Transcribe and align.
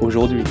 aujourd'hui. 0.00 0.42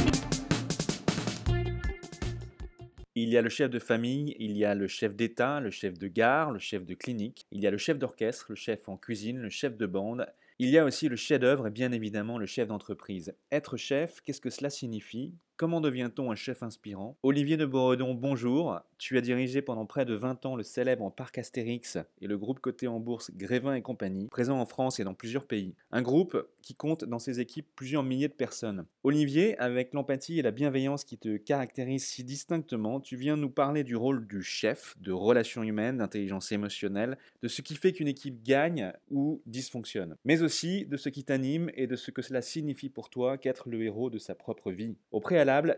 Il 3.15 3.29
y 3.29 3.37
a 3.37 3.41
le 3.41 3.49
chef 3.49 3.69
de 3.69 3.79
famille, 3.79 4.35
il 4.39 4.57
y 4.57 4.65
a 4.65 4.75
le 4.75 4.87
chef 4.87 5.15
d'État, 5.15 5.59
le 5.59 5.71
chef 5.71 5.97
de 5.97 6.07
gare, 6.07 6.51
le 6.51 6.59
chef 6.59 6.85
de 6.85 6.93
clinique, 6.93 7.47
il 7.51 7.61
y 7.61 7.67
a 7.67 7.71
le 7.71 7.77
chef 7.77 7.97
d'orchestre, 7.97 8.47
le 8.49 8.55
chef 8.55 8.89
en 8.89 8.97
cuisine, 8.97 9.39
le 9.39 9.49
chef 9.49 9.77
de 9.77 9.85
bande, 9.85 10.25
il 10.57 10.69
y 10.69 10.77
a 10.77 10.85
aussi 10.85 11.09
le 11.09 11.15
chef-d'œuvre 11.15 11.67
et 11.67 11.71
bien 11.71 11.91
évidemment 11.91 12.37
le 12.37 12.45
chef 12.45 12.67
d'entreprise. 12.67 13.35
Être 13.51 13.77
chef, 13.77 14.21
qu'est-ce 14.21 14.41
que 14.41 14.49
cela 14.49 14.69
signifie? 14.69 15.33
Comment 15.57 15.79
devient-on 15.79 16.31
un 16.31 16.35
chef 16.35 16.63
inspirant? 16.63 17.17
Olivier 17.23 17.55
de 17.55 17.65
Boredon, 17.65 18.13
bonjour. 18.13 18.81
Tu 18.97 19.17
as 19.17 19.21
dirigé 19.21 19.61
pendant 19.61 19.85
près 19.85 20.03
de 20.03 20.13
20 20.13 20.45
ans 20.45 20.57
le 20.57 20.63
célèbre 20.63 21.09
Parc 21.15 21.37
Astérix 21.37 21.97
et 22.19 22.27
le 22.27 22.37
groupe 22.37 22.59
coté 22.59 22.87
en 22.87 22.99
bourse 22.99 23.31
Grévin 23.33 23.73
et 23.73 23.81
compagnie, 23.81 24.27
présent 24.27 24.59
en 24.59 24.65
France 24.65 24.99
et 24.99 25.05
dans 25.05 25.13
plusieurs 25.13 25.45
pays. 25.45 25.73
Un 25.91 26.01
groupe 26.01 26.45
qui 26.61 26.75
compte 26.75 27.05
dans 27.05 27.19
ses 27.19 27.39
équipes 27.39 27.67
plusieurs 27.73 28.03
milliers 28.03 28.27
de 28.27 28.33
personnes. 28.33 28.85
Olivier, 29.03 29.57
avec 29.57 29.93
l'empathie 29.93 30.39
et 30.39 30.41
la 30.41 30.51
bienveillance 30.51 31.05
qui 31.05 31.17
te 31.17 31.37
caractérisent 31.37 32.05
si 32.05 32.25
distinctement, 32.25 32.99
tu 32.99 33.15
viens 33.15 33.37
nous 33.37 33.49
parler 33.49 33.85
du 33.85 33.95
rôle 33.95 34.27
du 34.27 34.41
chef, 34.41 34.97
de 34.99 35.13
relations 35.13 35.63
humaines, 35.63 35.99
d'intelligence 35.99 36.51
émotionnelle, 36.51 37.17
de 37.43 37.47
ce 37.47 37.61
qui 37.61 37.75
fait 37.75 37.93
qu'une 37.93 38.09
équipe 38.09 38.43
gagne 38.43 38.91
ou 39.09 39.41
dysfonctionne, 39.45 40.17
mais 40.25 40.41
aussi 40.41 40.85
de 40.85 40.97
ce 40.97 41.07
qui 41.07 41.23
t'anime 41.23 41.69
et 41.75 41.87
de 41.87 41.95
ce 41.95 42.11
que 42.11 42.21
cela 42.21 42.41
signifie 42.41 42.89
pour 42.89 43.09
toi 43.09 43.37
qu'être 43.37 43.69
le 43.69 43.81
héros 43.83 44.09
de 44.09 44.17
sa 44.17 44.35
propre 44.35 44.71
vie. 44.71 44.97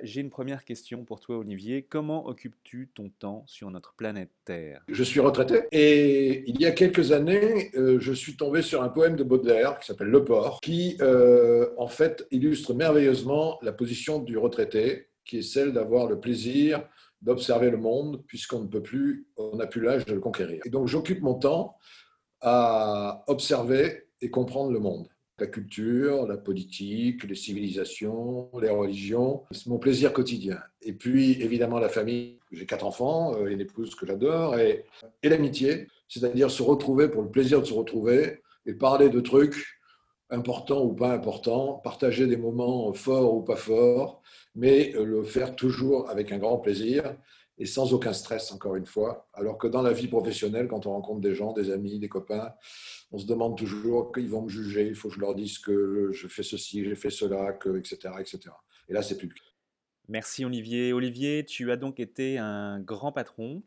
J'ai 0.01 0.21
une 0.21 0.29
première 0.29 0.63
question 0.63 1.03
pour 1.03 1.19
toi, 1.19 1.37
Olivier. 1.37 1.83
Comment 1.83 2.27
occupes-tu 2.27 2.89
ton 2.93 3.09
temps 3.09 3.43
sur 3.47 3.69
notre 3.71 3.93
planète 3.93 4.31
Terre? 4.45 4.83
Je 4.87 5.03
suis 5.03 5.19
retraité 5.19 5.63
et 5.71 6.49
il 6.49 6.59
y 6.59 6.65
a 6.65 6.71
quelques 6.71 7.11
années, 7.11 7.71
euh, 7.75 7.99
je 7.99 8.13
suis 8.13 8.35
tombé 8.35 8.61
sur 8.61 8.81
un 8.83 8.89
poème 8.89 9.15
de 9.15 9.23
Baudelaire 9.23 9.79
qui 9.79 9.87
s'appelle 9.87 10.07
Le 10.07 10.23
Port, 10.23 10.61
qui 10.61 10.97
euh, 11.01 11.69
en 11.77 11.87
fait 11.87 12.25
illustre 12.31 12.73
merveilleusement 12.73 13.59
la 13.61 13.71
position 13.71 14.19
du 14.19 14.37
retraité, 14.37 15.09
qui 15.25 15.39
est 15.39 15.41
celle 15.41 15.73
d'avoir 15.73 16.07
le 16.07 16.19
plaisir 16.19 16.83
d'observer 17.21 17.71
le 17.71 17.77
monde, 17.77 18.23
puisqu'on 18.27 18.61
ne 18.61 18.67
peut 18.67 18.83
plus, 18.83 19.27
on 19.37 19.55
n'a 19.55 19.65
plus 19.65 19.81
l'âge 19.81 20.05
de 20.05 20.13
le 20.13 20.19
conquérir. 20.19 20.61
Et 20.65 20.69
donc 20.69 20.87
j'occupe 20.87 21.21
mon 21.21 21.33
temps 21.33 21.77
à 22.41 23.23
observer 23.27 24.03
et 24.21 24.29
comprendre 24.29 24.71
le 24.71 24.79
monde 24.79 25.07
la 25.39 25.47
culture, 25.47 26.25
la 26.25 26.37
politique, 26.37 27.23
les 27.23 27.35
civilisations, 27.35 28.49
les 28.59 28.69
religions. 28.69 29.43
C'est 29.51 29.67
mon 29.67 29.77
plaisir 29.77 30.13
quotidien. 30.13 30.59
Et 30.81 30.93
puis, 30.93 31.41
évidemment, 31.41 31.79
la 31.79 31.89
famille. 31.89 32.39
J'ai 32.51 32.65
quatre 32.65 32.85
enfants, 32.85 33.35
euh, 33.35 33.47
une 33.47 33.59
épouse 33.59 33.93
que 33.93 34.05
j'adore, 34.05 34.57
et, 34.57 34.85
et 35.21 35.27
l'amitié, 35.27 35.87
c'est-à-dire 36.07 36.49
se 36.49 36.63
retrouver 36.63 37.09
pour 37.09 37.21
le 37.21 37.29
plaisir 37.29 37.59
de 37.59 37.65
se 37.65 37.73
retrouver 37.73 38.41
et 38.65 38.73
parler 38.73 39.09
de 39.09 39.19
trucs 39.19 39.77
importants 40.29 40.83
ou 40.83 40.93
pas 40.93 41.13
importants, 41.13 41.73
partager 41.83 42.25
des 42.25 42.37
moments 42.37 42.93
forts 42.93 43.33
ou 43.33 43.41
pas 43.41 43.57
forts, 43.57 44.21
mais 44.55 44.93
le 44.93 45.23
faire 45.23 45.55
toujours 45.55 46.09
avec 46.09 46.31
un 46.31 46.37
grand 46.37 46.57
plaisir 46.57 47.15
et 47.57 47.65
sans 47.65 47.93
aucun 47.93 48.13
stress, 48.13 48.51
encore 48.51 48.75
une 48.75 48.85
fois. 48.85 49.27
Alors 49.33 49.57
que 49.57 49.67
dans 49.67 49.81
la 49.81 49.93
vie 49.93 50.07
professionnelle, 50.07 50.67
quand 50.67 50.85
on 50.85 50.91
rencontre 50.91 51.21
des 51.21 51.33
gens, 51.33 51.53
des 51.53 51.71
amis, 51.71 51.99
des 51.99 52.09
copains, 52.09 52.53
on 53.11 53.17
se 53.17 53.25
demande 53.25 53.57
toujours 53.57 54.11
qu'ils 54.11 54.29
vont 54.29 54.43
me 54.43 54.49
juger, 54.49 54.87
il 54.87 54.95
faut 54.95 55.09
que 55.09 55.15
je 55.15 55.19
leur 55.19 55.35
dise 55.35 55.57
que 55.59 56.11
je 56.11 56.27
fais 56.27 56.43
ceci, 56.43 56.83
j'ai 56.83 56.95
fait 56.95 57.09
cela, 57.09 57.53
que, 57.53 57.77
etc., 57.77 58.13
etc. 58.19 58.39
Et 58.89 58.93
là, 58.93 59.01
c'est 59.01 59.17
plus 59.17 59.33
Merci 60.09 60.45
Olivier. 60.45 60.93
Olivier, 60.93 61.43
tu 61.43 61.69
as 61.71 61.75
donc 61.75 61.99
été 61.99 62.37
un 62.37 62.79
grand 62.79 63.11
patron. 63.11 63.63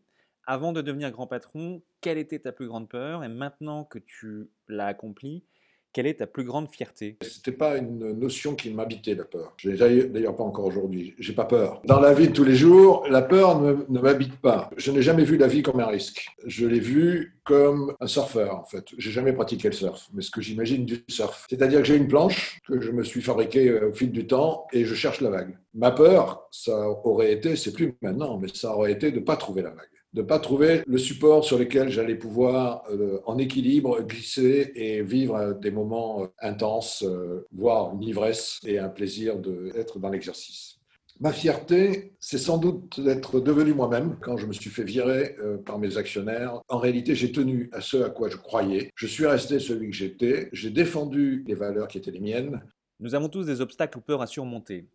Avant 0.47 0.73
de 0.73 0.81
devenir 0.81 1.11
grand 1.11 1.27
patron, 1.27 1.83
quelle 2.01 2.17
était 2.17 2.39
ta 2.39 2.53
plus 2.53 2.67
grande 2.67 2.89
peur? 2.89 3.23
Et 3.23 3.29
maintenant 3.29 3.85
que 3.85 3.99
tu 3.99 4.49
l'as 4.67 4.87
accompli, 4.87 5.45
quelle 5.93 6.07
est 6.07 6.15
ta 6.15 6.27
plus 6.27 6.45
grande 6.45 6.69
fierté? 6.69 7.17
Ce 7.23 7.39
n'était 7.39 7.53
pas 7.53 7.77
une 7.77 8.13
notion 8.13 8.55
qui 8.55 8.71
m'habitait, 8.71 9.15
la 9.15 9.25
peur. 9.25 9.55
Je 9.57 9.71
l'ai 9.71 10.05
d'ailleurs 10.05 10.37
pas 10.37 10.45
encore 10.45 10.65
aujourd'hui. 10.67 11.15
J'ai 11.19 11.33
pas 11.33 11.45
peur. 11.45 11.83
Dans 11.85 12.01
la 12.01 12.15
vie 12.15 12.29
de 12.29 12.33
tous 12.33 12.45
les 12.45 12.55
jours, 12.55 13.07
la 13.09 13.23
peur 13.23 13.61
ne, 13.61 14.01
m'habite 14.01 14.37
pas. 14.37 14.71
Je 14.77 14.93
n'ai 14.93 15.03
jamais 15.03 15.25
vu 15.25 15.37
la 15.37 15.49
vie 15.49 15.63
comme 15.63 15.81
un 15.81 15.87
risque. 15.87 16.29
Je 16.47 16.67
l'ai 16.67 16.81
vu 16.81 17.39
comme 17.45 17.95
un 18.01 18.07
surfeur, 18.07 18.57
en 18.57 18.65
fait. 18.65 18.85
J'ai 18.99 19.11
jamais 19.11 19.33
pratiqué 19.33 19.69
le 19.69 19.75
surf, 19.75 20.09
mais 20.15 20.23
ce 20.23 20.31
que 20.31 20.41
j'imagine 20.41 20.85
du 20.85 21.05
surf. 21.09 21.47
C'est-à-dire 21.51 21.81
que 21.81 21.87
j'ai 21.87 21.97
une 21.97 22.09
planche 22.09 22.61
que 22.67 22.81
je 22.81 22.93
me 22.93 23.03
suis 23.03 23.23
fabriquée 23.23 23.69
euh, 23.69 23.91
au 23.91 23.93
fil 23.93 24.13
du 24.13 24.27
temps 24.27 24.67
et 24.73 24.85
je 24.85 24.95
cherche 24.95 25.21
la 25.21 25.31
vague. 25.31 25.59
Ma 25.75 25.91
peur, 25.91 26.49
ça 26.51 26.89
aurait 27.05 27.33
été, 27.33 27.57
c'est 27.57 27.73
plus 27.73 27.97
maintenant, 28.03 28.39
mais 28.39 28.49
ça 28.53 28.77
aurait 28.77 28.93
été 28.93 29.11
de 29.11 29.19
ne 29.19 29.25
pas 29.25 29.37
trouver 29.37 29.63
la 29.63 29.71
vague 29.71 29.89
de 30.13 30.23
ne 30.23 30.27
pas 30.27 30.39
trouver 30.39 30.83
le 30.87 30.99
support 30.99 31.45
sur 31.45 31.59
lequel 31.59 31.89
j'allais 31.89 32.17
pouvoir, 32.17 32.83
euh, 32.91 33.21
en 33.27 33.39
équilibre, 33.39 34.03
glisser 34.03 34.73
et 34.75 35.03
vivre 35.03 35.55
des 35.55 35.71
moments 35.71 36.25
euh, 36.25 36.27
intenses, 36.41 37.05
euh, 37.07 37.47
voire 37.53 37.95
une 37.95 38.03
ivresse 38.03 38.59
et 38.65 38.79
un 38.79 38.89
plaisir 38.89 39.39
d'être 39.39 39.99
dans 39.99 40.09
l'exercice. 40.09 40.79
Ma 41.21 41.33
fierté, 41.33 42.15
c'est 42.19 42.39
sans 42.39 42.57
doute 42.57 42.99
d'être 42.99 43.41
devenu 43.41 43.75
moi-même 43.75 44.17
quand 44.23 44.39
je 44.39 44.47
me 44.47 44.55
suis 44.55 44.71
fait 44.71 44.85
virer 44.85 45.37
par 45.67 45.79
mes 45.79 45.99
actionnaires. 45.99 46.63
En 46.69 46.79
réalité, 46.79 47.15
j'ai 47.15 47.31
tenu 47.31 47.69
à 47.73 47.83
ce 47.83 47.99
à 47.99 48.09
quoi 48.09 48.31
je 48.31 48.39
croyais. 48.39 48.91
Je 48.95 49.07
suis 49.07 49.27
resté 49.27 49.59
celui 49.59 49.91
que 49.91 49.97
j'étais. 49.97 50.49
J'ai 50.55 50.71
défendu 50.71 51.45
les 51.47 51.55
valeurs 51.55 51.89
qui 51.89 51.99
étaient 51.99 52.11
les 52.11 52.21
miennes. 52.21 52.63
Nous 53.01 53.15
avons 53.15 53.29
tous 53.29 53.45
des 53.45 53.61
obstacles 53.61 53.99
ou 53.99 54.01
peurs 54.01 54.23
à 54.23 54.27
surmonter. 54.27 54.87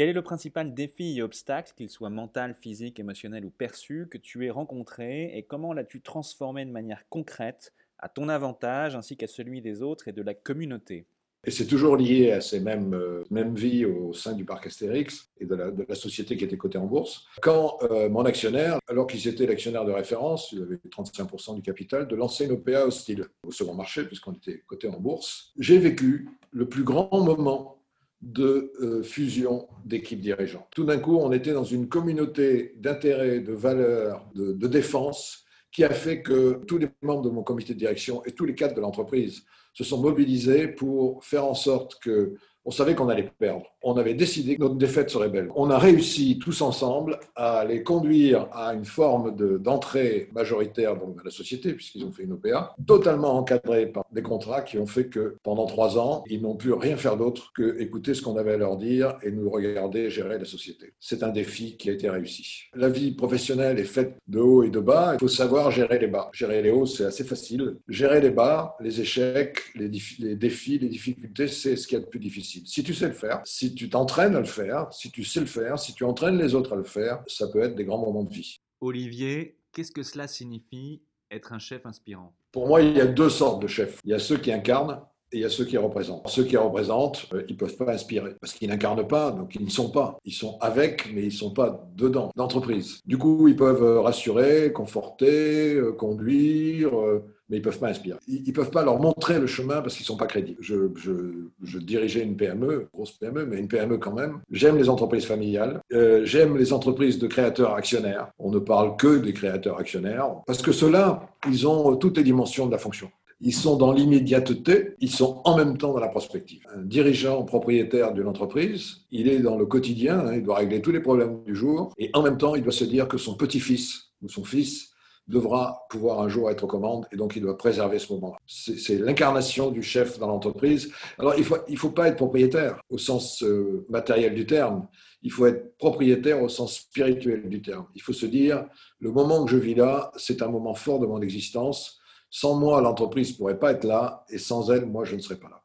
Quel 0.00 0.08
est 0.08 0.14
le 0.14 0.22
principal 0.22 0.72
défi 0.72 1.18
et 1.18 1.22
obstacle, 1.22 1.74
qu'il 1.76 1.90
soit 1.90 2.08
mental, 2.08 2.54
physique, 2.54 2.98
émotionnel 2.98 3.44
ou 3.44 3.50
perçu, 3.50 4.08
que 4.10 4.16
tu 4.16 4.46
aies 4.46 4.50
rencontré 4.50 5.36
et 5.36 5.42
comment 5.42 5.74
l'as-tu 5.74 6.00
transformé 6.00 6.64
de 6.64 6.70
manière 6.70 7.06
concrète 7.10 7.74
à 7.98 8.08
ton 8.08 8.30
avantage 8.30 8.96
ainsi 8.96 9.18
qu'à 9.18 9.26
celui 9.26 9.60
des 9.60 9.82
autres 9.82 10.08
et 10.08 10.12
de 10.12 10.22
la 10.22 10.32
communauté? 10.32 11.04
Et 11.44 11.50
c'est 11.50 11.66
toujours 11.66 11.98
lié 11.98 12.32
à 12.32 12.40
ces 12.40 12.60
mêmes, 12.60 12.94
euh, 12.94 13.24
mêmes 13.30 13.54
vies 13.54 13.84
au 13.84 14.14
sein 14.14 14.32
du 14.32 14.46
parc 14.46 14.68
Astérix 14.68 15.28
et 15.38 15.44
de 15.44 15.54
la, 15.54 15.94
société 15.94 16.38
qui 16.38 16.44
était 16.44 16.56
cotée 16.56 16.78
en 16.78 16.86
bourse. 16.86 17.26
Quand 17.42 17.76
euh, 17.82 18.08
mon 18.08 18.24
actionnaire, 18.24 18.78
alors 18.88 19.06
qu'ils 19.06 19.28
étaient 19.28 19.44
l'actionnaire 19.44 19.84
de 19.84 19.92
référence, 19.92 20.50
il 20.52 20.62
avait 20.62 20.76
35% 20.76 21.56
du 21.56 21.60
capital, 21.60 22.08
de 22.08 22.16
lancer 22.16 22.46
une 22.46 22.52
OPA 22.52 22.86
hostile 22.86 23.26
au 23.46 23.52
second 23.52 23.74
marché, 23.74 24.04
puisqu'on 24.04 24.32
était 24.32 24.62
coté 24.66 24.88
en 24.88 24.98
bourse, 24.98 25.52
j'ai 25.58 25.76
vécu 25.76 26.30
le 26.52 26.66
plus 26.66 26.84
grand 26.84 27.10
moment 27.22 27.79
de 28.22 28.72
euh, 28.80 29.02
fusion 29.02 29.66
d'équipes 29.84 30.20
dirigeantes. 30.20 30.66
Tout 30.72 30.84
d'un 30.84 30.98
coup, 30.98 31.16
on 31.16 31.32
était 31.32 31.52
dans 31.52 31.64
une 31.64 31.88
communauté 31.88 32.74
d'intérêts, 32.76 33.40
de 33.40 33.52
valeurs, 33.52 34.28
de, 34.34 34.66
défense 34.66 35.44
qui 35.72 35.84
a 35.84 35.90
fait 35.90 36.22
que 36.22 36.60
tous 36.66 36.78
les 36.78 36.88
membres 37.02 37.22
de 37.22 37.30
mon 37.30 37.42
comité 37.42 37.72
de 37.72 37.78
direction 37.78 38.22
et 38.24 38.32
tous 38.32 38.44
les 38.44 38.54
cadres 38.54 38.74
de 38.74 38.80
l'entreprise 38.80 39.44
se 39.72 39.84
sont 39.84 40.02
mobilisés 40.02 40.68
pour 40.68 41.24
faire 41.24 41.44
en 41.44 41.54
sorte 41.54 41.98
que 42.00 42.34
on 42.64 42.70
savait 42.70 42.94
qu'on 42.94 43.08
allait 43.08 43.30
perdre. 43.38 43.64
On 43.82 43.96
avait 43.96 44.14
décidé 44.14 44.56
que 44.56 44.60
notre 44.60 44.74
défaite 44.76 45.10
serait 45.10 45.28
belle. 45.28 45.48
On 45.56 45.70
a 45.70 45.78
réussi 45.78 46.38
tous 46.38 46.60
ensemble 46.60 47.18
à 47.34 47.64
les 47.64 47.82
conduire 47.82 48.48
à 48.52 48.74
une 48.74 48.84
forme 48.84 49.34
d'entrée 49.58 50.28
majoritaire 50.32 50.96
dans 50.96 51.14
la 51.24 51.30
société, 51.30 51.72
puisqu'ils 51.72 52.04
ont 52.04 52.12
fait 52.12 52.24
une 52.24 52.32
OPA, 52.32 52.74
totalement 52.86 53.36
encadrée 53.36 53.86
par 53.86 54.04
des 54.12 54.22
contrats 54.22 54.62
qui 54.62 54.78
ont 54.78 54.86
fait 54.86 55.06
que 55.06 55.36
pendant 55.42 55.66
trois 55.66 55.98
ans, 55.98 56.24
ils 56.28 56.42
n'ont 56.42 56.56
pu 56.56 56.72
rien 56.72 56.96
faire 56.96 57.16
d'autre 57.16 57.52
que 57.54 57.80
écouter 57.80 58.14
ce 58.14 58.22
qu'on 58.22 58.36
avait 58.36 58.54
à 58.54 58.56
leur 58.58 58.76
dire 58.76 59.16
et 59.22 59.30
nous 59.30 59.48
regarder 59.48 60.10
gérer 60.10 60.38
la 60.38 60.44
société. 60.44 60.92
C'est 61.00 61.22
un 61.22 61.28
défi 61.28 61.76
qui 61.76 61.90
a 61.90 61.92
été 61.92 62.10
réussi. 62.10 62.64
La 62.74 62.88
vie 62.88 63.12
professionnelle 63.12 63.78
est 63.78 63.84
faite 63.84 64.16
de 64.28 64.40
haut 64.40 64.62
et 64.62 64.70
de 64.70 64.80
bas. 64.80 65.14
Il 65.14 65.20
faut 65.20 65.28
savoir 65.28 65.70
gérer 65.70 65.98
les 65.98 66.06
bas. 66.06 66.30
Gérer 66.32 66.62
les 66.62 66.70
hauts, 66.70 66.86
c'est 66.86 67.04
assez 67.04 67.24
facile. 67.24 67.76
Gérer 67.88 68.20
les 68.20 68.30
bas, 68.30 68.76
les 68.80 69.00
échecs, 69.00 69.58
les, 69.74 69.88
défis, 69.88 70.78
les 70.78 70.88
difficultés, 70.88 71.48
c'est 71.48 71.76
ce 71.76 71.86
qui 71.86 71.94
est 71.94 72.00
le 72.00 72.06
plus 72.06 72.20
difficile. 72.20 72.62
Si 72.66 72.82
tu 72.82 72.94
sais 72.94 73.08
le 73.08 73.14
faire, 73.14 73.40
si 73.44 73.69
tu 73.74 73.90
t'entraînes 73.90 74.36
à 74.36 74.40
le 74.40 74.46
faire, 74.46 74.92
si 74.92 75.10
tu 75.10 75.24
sais 75.24 75.40
le 75.40 75.46
faire, 75.46 75.78
si 75.78 75.94
tu 75.94 76.04
entraînes 76.04 76.38
les 76.38 76.54
autres 76.54 76.72
à 76.72 76.76
le 76.76 76.84
faire, 76.84 77.22
ça 77.26 77.48
peut 77.48 77.60
être 77.60 77.74
des 77.74 77.84
grands 77.84 77.98
moments 77.98 78.24
de 78.24 78.32
vie. 78.32 78.60
Olivier, 78.80 79.56
qu'est-ce 79.72 79.92
que 79.92 80.02
cela 80.02 80.26
signifie 80.26 81.02
être 81.30 81.52
un 81.52 81.58
chef 81.58 81.86
inspirant? 81.86 82.34
Pour 82.52 82.66
moi, 82.66 82.82
il 82.82 82.96
y 82.96 83.00
a 83.00 83.06
deux 83.06 83.30
sortes 83.30 83.62
de 83.62 83.68
chefs. 83.68 84.00
Il 84.04 84.10
y 84.10 84.14
a 84.14 84.18
ceux 84.18 84.36
qui 84.36 84.52
incarnent 84.52 85.00
et 85.32 85.38
il 85.38 85.40
y 85.42 85.44
a 85.44 85.48
ceux 85.48 85.64
qui 85.64 85.76
représentent. 85.76 86.28
Ceux 86.28 86.44
qui 86.44 86.56
représentent, 86.56 87.28
euh, 87.32 87.44
ils 87.48 87.52
ne 87.52 87.58
peuvent 87.58 87.76
pas 87.76 87.92
inspirer 87.92 88.34
parce 88.40 88.52
qu'ils 88.52 88.68
n'incarnent 88.68 89.06
pas, 89.06 89.30
donc 89.30 89.54
ils 89.54 89.64
ne 89.64 89.70
sont 89.70 89.90
pas. 89.90 90.18
Ils 90.24 90.32
sont 90.32 90.58
avec, 90.60 91.12
mais 91.12 91.22
ils 91.22 91.26
ne 91.26 91.30
sont 91.30 91.52
pas 91.52 91.88
dedans, 91.94 92.30
d'entreprise. 92.34 93.00
Du 93.06 93.16
coup, 93.16 93.46
ils 93.46 93.54
peuvent 93.54 94.00
rassurer, 94.00 94.72
conforter, 94.72 95.74
euh, 95.74 95.92
conduire, 95.92 96.98
euh, 96.98 97.24
mais 97.50 97.56
ils 97.56 97.60
ne 97.60 97.64
peuvent 97.64 97.78
pas 97.78 97.88
inspirer. 97.88 98.18
Ils 98.28 98.46
ne 98.46 98.52
peuvent 98.52 98.70
pas 98.70 98.84
leur 98.84 99.00
montrer 99.00 99.38
le 99.38 99.46
chemin 99.46 99.82
parce 99.82 99.96
qu'ils 99.96 100.04
ne 100.04 100.06
sont 100.06 100.16
pas 100.16 100.26
crédibles. 100.26 100.58
Je, 100.60 101.78
dirigeais 101.78 102.22
une 102.22 102.36
PME, 102.36 102.88
grosse 102.94 103.12
PME, 103.12 103.44
mais 103.44 103.58
une 103.58 103.68
PME 103.68 103.98
quand 103.98 104.14
même. 104.14 104.40
J'aime 104.50 104.76
les 104.76 104.88
entreprises 104.88 105.26
familiales, 105.26 105.80
euh, 105.92 106.24
j'aime 106.24 106.56
les 106.56 106.72
entreprises 106.72 107.18
de 107.18 107.26
créateurs 107.26 107.74
actionnaires. 107.74 108.28
On 108.38 108.50
ne 108.50 108.60
parle 108.60 108.96
que 108.96 109.18
des 109.18 109.32
créateurs 109.32 109.78
actionnaires, 109.78 110.28
parce 110.46 110.62
que 110.62 110.72
ceux-là, 110.72 111.28
ils 111.48 111.66
ont 111.66 111.96
toutes 111.96 112.16
les 112.16 112.24
dimensions 112.24 112.66
de 112.66 112.72
la 112.72 112.78
fonction. 112.78 113.10
Ils 113.42 113.54
sont 113.54 113.76
dans 113.76 113.92
l'immédiateté, 113.92 114.94
ils 115.00 115.10
sont 115.10 115.40
en 115.44 115.56
même 115.56 115.78
temps 115.78 115.94
dans 115.94 115.98
la 115.98 116.08
prospective. 116.08 116.60
Un 116.74 116.82
dirigeant 116.82 117.42
propriétaire 117.44 118.12
d'une 118.12 118.26
entreprise, 118.26 119.06
il 119.10 119.28
est 119.28 119.38
dans 119.38 119.56
le 119.56 119.64
quotidien, 119.64 120.20
hein, 120.20 120.34
il 120.34 120.42
doit 120.42 120.56
régler 120.56 120.82
tous 120.82 120.92
les 120.92 121.00
problèmes 121.00 121.42
du 121.46 121.56
jour, 121.56 121.94
et 121.96 122.10
en 122.12 122.22
même 122.22 122.36
temps, 122.36 122.54
il 122.54 122.62
doit 122.62 122.72
se 122.72 122.84
dire 122.84 123.08
que 123.08 123.16
son 123.16 123.34
petit-fils 123.34 124.10
ou 124.22 124.28
son 124.28 124.44
fils 124.44 124.89
devra 125.30 125.86
pouvoir 125.88 126.20
un 126.20 126.28
jour 126.28 126.50
être 126.50 126.64
aux 126.64 126.66
commandes 126.66 127.06
et 127.12 127.16
donc 127.16 127.36
il 127.36 127.42
doit 127.42 127.56
préserver 127.56 127.98
ce 127.98 128.12
moment-là. 128.14 128.36
C'est 128.46 128.98
l'incarnation 128.98 129.70
du 129.70 129.82
chef 129.82 130.18
dans 130.18 130.26
l'entreprise. 130.26 130.92
Alors 131.18 131.34
il 131.36 131.40
ne 131.40 131.44
faut, 131.44 131.58
il 131.68 131.78
faut 131.78 131.90
pas 131.90 132.08
être 132.08 132.16
propriétaire 132.16 132.80
au 132.90 132.98
sens 132.98 133.42
euh, 133.42 133.86
matériel 133.88 134.34
du 134.34 134.46
terme, 134.46 134.88
il 135.22 135.30
faut 135.30 135.46
être 135.46 135.76
propriétaire 135.78 136.42
au 136.42 136.48
sens 136.48 136.76
spirituel 136.76 137.48
du 137.48 137.62
terme. 137.62 137.86
Il 137.94 138.02
faut 138.02 138.12
se 138.12 138.26
dire, 138.26 138.66
le 138.98 139.10
moment 139.10 139.44
que 139.44 139.50
je 139.50 139.56
vis 139.56 139.74
là, 139.74 140.12
c'est 140.16 140.42
un 140.42 140.48
moment 140.48 140.74
fort 140.74 140.98
de 140.98 141.06
mon 141.06 141.20
existence 141.20 142.00
sans 142.30 142.54
moi, 142.54 142.80
l'entreprise 142.80 143.32
ne 143.32 143.36
pourrait 143.36 143.58
pas 143.58 143.72
être 143.72 143.84
là, 143.84 144.24
et 144.30 144.38
sans 144.38 144.70
elle, 144.70 144.86
moi, 144.86 145.04
je 145.04 145.16
ne 145.16 145.20
serais 145.20 145.38
pas 145.38 145.48
là. 145.48 145.64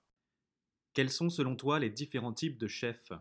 Quels 0.94 1.12
sont, 1.12 1.29
selon 1.29 1.56
toi, 1.56 1.79
les 1.79 1.91
différents 1.91 2.33
types 2.33 2.57
de 2.57 2.67
chefs? 2.67 3.12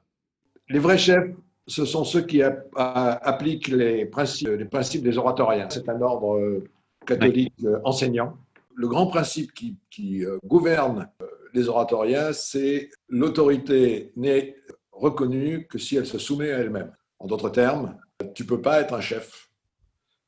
Les 0.68 0.78
vrais 0.78 0.96
chefs, 0.96 1.28
ce 1.66 1.84
sont 1.84 2.04
ceux 2.04 2.22
qui 2.22 2.42
appliquent 2.42 3.68
les 3.68 4.04
principes, 4.06 4.48
les 4.48 4.64
principes 4.64 5.02
des 5.02 5.16
oratoriens. 5.16 5.68
C'est 5.70 5.88
un 5.88 6.00
ordre 6.00 6.36
euh, 6.36 6.64
catholique 7.06 7.54
euh, 7.64 7.78
enseignant. 7.84 8.36
Le 8.74 8.88
grand 8.88 9.06
principe 9.06 9.52
qui, 9.54 10.24
euh, 10.24 10.38
gouverne 10.44 11.08
les 11.54 11.68
oratoriens, 11.68 12.32
c'est 12.32 12.90
l'autorité 13.08 14.12
n'est 14.16 14.56
reconnue 14.92 15.66
que 15.66 15.78
si 15.78 15.96
elle 15.96 16.06
se 16.06 16.18
soumet 16.18 16.52
à 16.52 16.58
elle-même. 16.58 16.92
En 17.18 17.26
d'autres 17.26 17.50
termes, 17.50 17.96
tu 18.34 18.42
ne 18.42 18.48
peux 18.48 18.60
pas 18.60 18.80
être 18.80 18.94
un 18.94 19.00
chef 19.00 19.48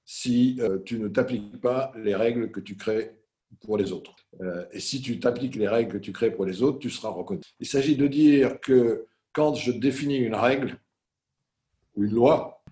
si 0.04 0.60
tu 0.84 1.00
ne 1.00 1.08
t'appliques 1.08 1.60
pas 1.60 1.92
les 1.96 2.14
règles 2.14 2.52
que 2.52 2.60
tu 2.60 2.76
crées 2.76 3.16
pour 3.60 3.76
les 3.76 3.90
autres. 3.90 4.14
Et 4.72 4.78
si 4.78 5.02
tu 5.02 5.18
t'appliques 5.18 5.56
les 5.56 5.66
règles 5.66 5.92
que 5.92 5.98
tu 5.98 6.12
crées 6.12 6.30
pour 6.30 6.44
les 6.44 6.62
autres, 6.62 6.78
tu 6.78 6.90
seras 6.90 7.08
reconnu. 7.08 7.40
Il 7.58 7.66
s'agit 7.66 7.96
de 7.96 8.06
dire 8.06 8.60
que 8.60 9.06
quand 9.32 9.54
je 9.54 9.72
définis 9.72 10.18
une 10.18 10.36
règle 10.36 10.78
ou 11.96 12.04
une 12.04 12.12
loi, 12.12 12.62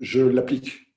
je 0.00 0.20
l'applique. 0.20 0.94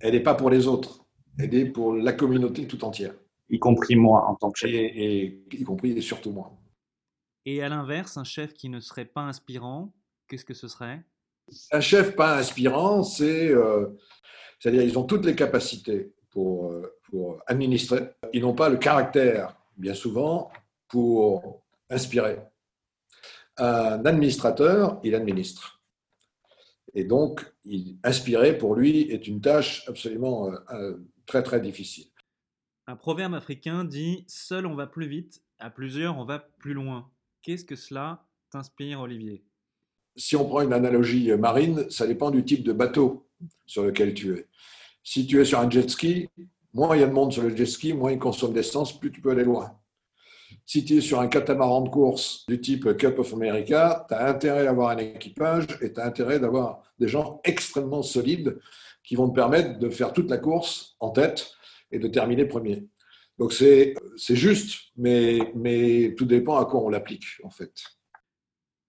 Elle 0.00 0.14
n'est 0.14 0.20
pas 0.20 0.34
pour 0.34 0.50
les 0.50 0.66
autres, 0.66 1.04
elle 1.38 1.54
est 1.54 1.66
pour 1.66 1.94
la 1.94 2.12
communauté 2.12 2.66
tout 2.66 2.84
entière. 2.84 3.14
Y 3.50 3.58
compris 3.58 3.96
moi 3.96 4.26
en 4.28 4.34
tant 4.34 4.50
que 4.50 4.58
chef. 4.58 4.70
Et, 4.72 5.42
y 5.52 5.64
compris 5.64 5.90
et 5.92 6.00
surtout 6.00 6.30
moi. 6.30 6.52
Et 7.44 7.62
à 7.62 7.68
l'inverse, 7.68 8.16
un 8.16 8.24
chef 8.24 8.54
qui 8.54 8.68
ne 8.68 8.80
serait 8.80 9.04
pas 9.04 9.22
inspirant, 9.22 9.92
qu'est-ce 10.28 10.44
que 10.44 10.54
ce 10.54 10.68
serait? 10.68 11.02
Un 11.72 11.80
chef 11.80 12.14
pas 12.14 12.38
inspirant, 12.38 13.02
c'est 13.02 13.48
euh, 13.48 13.88
c'est-à-dire 14.58 14.82
ils 14.82 14.98
ont 14.98 15.04
toutes 15.04 15.26
les 15.26 15.34
capacités 15.34 16.14
pour, 16.30 16.70
euh, 16.70 16.98
pour 17.10 17.42
administrer. 17.46 18.10
Ils 18.32 18.42
n'ont 18.42 18.54
pas 18.54 18.68
le 18.68 18.76
caractère, 18.76 19.56
bien 19.76 19.94
souvent, 19.94 20.50
pour 20.88 21.62
inspirer. 21.90 22.38
Un 23.58 24.04
administrateur, 24.06 25.00
il 25.02 25.14
administre. 25.14 25.81
Et 26.94 27.04
donc, 27.04 27.44
inspirer, 28.04 28.56
pour 28.58 28.74
lui, 28.74 29.02
est 29.02 29.26
une 29.26 29.40
tâche 29.40 29.84
absolument 29.88 30.48
euh, 30.48 30.56
euh, 30.70 30.96
très, 31.26 31.42
très 31.42 31.60
difficile. 31.60 32.06
Un 32.86 32.96
proverbe 32.96 33.34
africain 33.34 33.84
dit 33.84 34.24
Seul 34.28 34.66
on 34.66 34.74
va 34.74 34.86
plus 34.86 35.06
vite, 35.06 35.42
à 35.58 35.70
plusieurs 35.70 36.18
on 36.18 36.24
va 36.24 36.38
plus 36.38 36.74
loin. 36.74 37.10
Qu'est-ce 37.42 37.64
que 37.64 37.76
cela 37.76 38.26
t'inspire, 38.50 39.00
Olivier? 39.00 39.44
Si 40.16 40.36
on 40.36 40.44
prend 40.44 40.60
une 40.60 40.72
analogie 40.72 41.32
marine, 41.32 41.88
ça 41.90 42.06
dépend 42.06 42.30
du 42.30 42.44
type 42.44 42.64
de 42.64 42.72
bateau 42.72 43.26
sur 43.64 43.84
lequel 43.84 44.12
tu 44.12 44.34
es. 44.34 44.46
Si 45.02 45.26
tu 45.26 45.40
es 45.40 45.44
sur 45.44 45.60
un 45.60 45.70
jet 45.70 45.88
ski, 45.88 46.28
moins 46.74 46.94
il 46.96 47.00
y 47.00 47.04
a 47.04 47.06
de 47.06 47.12
monde 47.12 47.32
sur 47.32 47.42
le 47.42 47.56
jet 47.56 47.66
ski, 47.66 47.94
moins 47.94 48.12
il 48.12 48.18
consomme 48.18 48.52
d'essence, 48.52 48.98
plus 48.98 49.10
tu 49.10 49.20
peux 49.20 49.30
aller 49.30 49.44
loin. 49.44 49.78
Si 50.64 50.84
tu 50.84 50.96
es 50.96 51.00
sur 51.00 51.20
un 51.20 51.28
catamaran 51.28 51.82
de 51.82 51.88
course 51.88 52.46
du 52.46 52.60
type 52.60 52.96
Cup 52.96 53.18
of 53.18 53.32
America, 53.34 54.06
tu 54.08 54.14
as 54.14 54.28
intérêt 54.28 54.66
à 54.66 54.70
avoir 54.70 54.90
un 54.90 54.98
équipage 54.98 55.66
et 55.80 55.92
tu 55.92 56.00
as 56.00 56.06
intérêt 56.06 56.38
d'avoir 56.38 56.82
des 56.98 57.08
gens 57.08 57.40
extrêmement 57.44 58.02
solides 58.02 58.58
qui 59.02 59.16
vont 59.16 59.28
te 59.28 59.34
permettre 59.34 59.78
de 59.78 59.90
faire 59.90 60.12
toute 60.12 60.30
la 60.30 60.38
course 60.38 60.96
en 61.00 61.10
tête 61.10 61.52
et 61.90 61.98
de 61.98 62.08
terminer 62.08 62.44
premier. 62.44 62.86
Donc 63.38 63.52
c'est 63.52 63.94
juste, 64.28 64.92
mais, 64.96 65.52
mais 65.54 66.14
tout 66.16 66.26
dépend 66.26 66.56
à 66.56 66.64
quoi 66.64 66.82
on 66.82 66.88
l'applique 66.88 67.26
en 67.42 67.50
fait. 67.50 67.72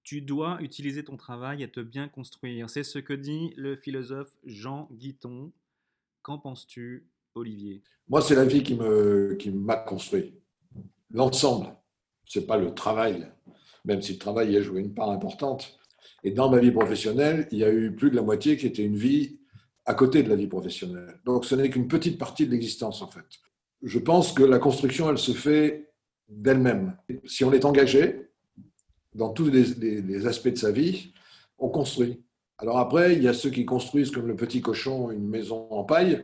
Tu 0.03 0.21
dois 0.21 0.57
utiliser 0.61 1.03
ton 1.03 1.15
travail 1.17 1.63
à 1.63 1.67
te 1.67 1.79
bien 1.79 2.09
construire. 2.09 2.69
C'est 2.69 2.83
ce 2.83 2.99
que 2.99 3.13
dit 3.13 3.53
le 3.55 3.75
philosophe 3.75 4.35
Jean 4.43 4.89
Guiton. 4.91 5.51
Qu'en 6.21 6.37
penses-tu, 6.37 7.07
Olivier? 7.35 7.81
Moi, 8.09 8.21
c'est 8.21 8.35
la 8.35 8.45
vie 8.45 8.63
qui 8.63 8.75
m'a 8.75 9.35
qui 9.35 9.51
construit. 9.87 10.35
L'ensemble. 11.13 11.67
Ce 12.25 12.39
n'est 12.39 12.45
pas 12.45 12.57
le 12.57 12.73
travail, 12.73 13.27
même 13.85 14.01
si 14.01 14.13
le 14.13 14.19
travail 14.19 14.55
a 14.57 14.61
joué 14.61 14.81
une 14.81 14.93
part 14.93 15.11
importante. 15.11 15.77
Et 16.23 16.31
dans 16.31 16.49
ma 16.49 16.59
vie 16.59 16.71
professionnelle, 16.71 17.47
il 17.51 17.59
y 17.59 17.63
a 17.63 17.71
eu 17.71 17.95
plus 17.95 18.09
de 18.09 18.15
la 18.15 18.21
moitié 18.21 18.57
qui 18.57 18.65
était 18.65 18.83
une 18.83 18.95
vie 18.95 19.39
à 19.85 19.93
côté 19.93 20.23
de 20.23 20.29
la 20.29 20.35
vie 20.35 20.47
professionnelle. 20.47 21.19
Donc 21.25 21.45
ce 21.45 21.55
n'est 21.55 21.69
qu'une 21.69 21.87
petite 21.87 22.17
partie 22.17 22.45
de 22.45 22.51
l'existence, 22.51 23.01
en 23.01 23.07
fait. 23.07 23.25
Je 23.81 23.99
pense 23.99 24.31
que 24.31 24.43
la 24.43 24.59
construction, 24.59 25.09
elle 25.09 25.17
se 25.17 25.33
fait 25.33 25.91
d'elle-même. 26.29 26.97
Si 27.25 27.43
on 27.43 27.51
est 27.51 27.65
engagé, 27.65 28.29
dans 29.13 29.29
tous 29.29 29.49
les, 29.49 30.25
aspects 30.25 30.49
de 30.49 30.57
sa 30.57 30.71
vie, 30.71 31.13
on 31.57 31.69
construit. 31.69 32.23
Alors 32.63 32.79
après, 32.79 33.13
il 33.13 33.21
y 33.21 33.27
a 33.27 33.33
ceux 33.33 33.49
qui 33.49 33.65
construisent 33.65 34.09
comme 34.09 34.25
le 34.25 34.37
petit 34.37 34.61
cochon 34.61 35.11
une 35.11 35.27
maison 35.27 35.67
en 35.69 35.83
paille, 35.83 36.23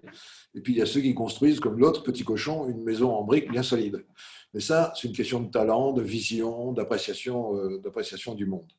et 0.56 0.62
puis 0.62 0.72
il 0.72 0.80
y 0.80 0.82
a 0.82 0.86
ceux 0.86 1.02
qui 1.02 1.14
construisent 1.14 1.60
comme 1.60 1.78
l'autre 1.78 2.02
petit 2.02 2.24
cochon 2.24 2.70
une 2.70 2.82
maison 2.82 3.14
en 3.14 3.26
briques 3.26 3.52
bien 3.52 3.62
solide. 3.62 4.06
Mais 4.54 4.62
ça, 4.62 4.94
c'est 4.96 5.10
une 5.10 5.14
question 5.14 5.42
de 5.42 5.52
talent, 5.52 5.92
de 5.92 6.02
vision, 6.02 6.72
d'appréciation, 6.72 7.58
euh, 7.58 7.80
d'appréciation 7.80 8.36
du 8.36 8.46
monde. 8.46 8.72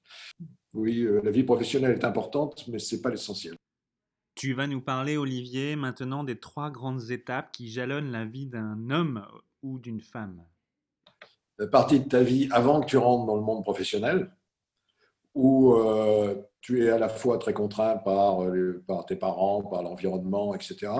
Oui, 0.73 1.03
euh, 1.03 1.21
la 1.23 1.31
vie 1.31 1.43
professionnelle 1.43 1.93
est 1.93 2.05
importante, 2.07 2.67
mais 2.69 2.79
ce 2.79 2.97
n'est 2.97 3.03
pas 3.03 3.11
l'essentiel. 3.11 3.57
Tu 4.37 4.55
vas 4.55 4.67
nous 4.67 4.81
parler, 4.81 5.19
Olivier, 5.19 5.77
maintenant 5.77 6.25
des 6.25 6.41
trois 6.41 6.71
grandes 6.71 7.11
étapes 7.11 7.53
qui 7.53 7.69
jalonnent 7.69 8.11
la 8.11 8.25
vie 8.25 8.47
d'un 8.47 8.89
homme 8.89 9.27
ou 9.63 9.79
d'une 9.79 10.01
femme 10.01 10.43
partie 11.67 12.01
de 12.01 12.09
ta 12.09 12.23
vie 12.23 12.49
avant 12.53 12.81
que 12.81 12.87
tu 12.87 12.97
rentres 12.97 13.27
dans 13.27 13.37
le 13.37 13.43
monde 13.43 13.63
professionnel, 13.63 14.31
où 15.35 15.75
euh, 15.75 16.35
tu 16.61 16.85
es 16.85 16.91
à 16.91 16.99
la 16.99 17.09
fois 17.09 17.39
très 17.39 17.53
contraint 17.53 17.97
par, 17.97 18.45
euh, 18.45 18.83
tes 19.07 19.17
parents, 19.17 19.63
par 19.63 19.83
l'environnement, 19.83 20.55
etc., 20.55 20.93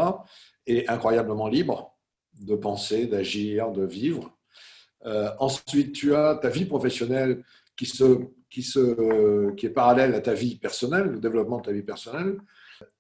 et 0.67 0.89
incroyablement 0.89 1.49
libre 1.49 1.97
de 2.41 2.55
penser, 2.55 3.07
d'agir, 3.07 3.71
de 3.73 3.85
vivre. 3.85 4.37
Euh, 5.07 5.31
ensuite, 5.39 5.93
tu 5.93 6.15
as 6.15 6.37
ta 6.37 6.49
vie 6.49 6.65
professionnelle 6.65 7.43
qui, 7.77 7.87
se, 7.87 8.21
qui, 8.49 8.63
se, 8.63 9.51
qui 9.53 9.67
est 9.67 9.71
parallèle 9.71 10.15
à 10.15 10.21
ta 10.21 10.35
vie 10.35 10.57
personnelle, 10.57 11.07
le 11.07 11.19
développement 11.19 11.59
de 11.59 11.65
ta 11.65 11.73
vie 11.73 11.83
personnelle. 11.83 12.39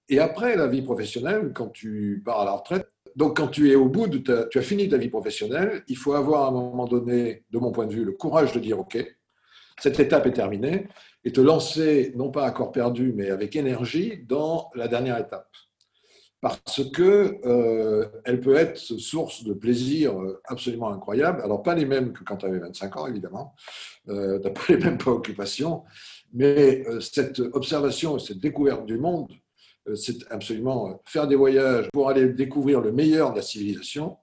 Et 0.08 0.18
après 0.18 0.56
la 0.56 0.66
vie 0.66 0.82
professionnelle, 0.82 1.52
quand 1.54 1.68
tu 1.68 2.22
pars 2.24 2.40
à 2.40 2.44
la 2.44 2.52
retraite, 2.52 2.90
donc, 3.16 3.36
quand 3.36 3.48
tu 3.48 3.70
es 3.70 3.74
au 3.74 3.88
bout 3.88 4.08
tu 4.08 4.58
as 4.58 4.62
fini 4.62 4.88
ta 4.88 4.96
vie 4.96 5.08
professionnelle, 5.08 5.82
il 5.88 5.96
faut 5.96 6.14
avoir 6.14 6.44
à 6.44 6.48
un 6.48 6.52
moment 6.52 6.86
donné, 6.86 7.44
de 7.50 7.58
mon 7.58 7.72
point 7.72 7.86
de 7.86 7.92
vue, 7.92 8.04
le 8.04 8.12
courage 8.12 8.52
de 8.52 8.60
dire 8.60 8.78
OK, 8.78 8.98
cette 9.80 9.98
étape 9.98 10.26
est 10.26 10.32
terminée, 10.32 10.86
et 11.24 11.32
te 11.32 11.40
lancer, 11.40 12.12
non 12.16 12.30
pas 12.30 12.46
à 12.46 12.50
corps 12.50 12.72
perdu, 12.72 13.12
mais 13.14 13.30
avec 13.30 13.56
énergie, 13.56 14.24
dans 14.26 14.70
la 14.74 14.88
dernière 14.88 15.18
étape. 15.18 15.48
Parce 16.40 16.82
que 16.90 17.38
euh, 17.44 18.06
elle 18.24 18.40
peut 18.40 18.56
être 18.56 18.78
source 18.78 19.44
de 19.44 19.52
plaisir 19.52 20.14
absolument 20.46 20.90
incroyable. 20.90 21.42
Alors, 21.42 21.62
pas 21.62 21.74
les 21.74 21.84
mêmes 21.84 22.14
que 22.14 22.24
quand 22.24 22.38
tu 22.38 22.46
avais 22.46 22.58
25 22.58 22.96
ans, 22.96 23.06
évidemment. 23.06 23.54
Euh, 24.08 24.38
tu 24.38 24.46
n'as 24.46 24.50
pas 24.50 24.62
les 24.70 24.78
mêmes 24.78 24.96
préoccupations. 24.96 25.84
Mais 26.32 26.82
euh, 26.86 27.00
cette 27.00 27.40
observation 27.40 28.16
et 28.16 28.20
cette 28.20 28.40
découverte 28.40 28.86
du 28.86 28.96
monde 28.96 29.28
euh, 29.88 29.94
c'est 29.94 30.30
absolument 30.30 30.90
euh, 30.90 30.94
faire 31.06 31.26
des 31.26 31.36
voyages 31.36 31.88
pour 31.92 32.08
aller 32.08 32.28
découvrir 32.28 32.80
le 32.80 32.92
meilleur 32.92 33.32
de 33.32 33.36
la 33.36 33.42
civilisation. 33.42 34.18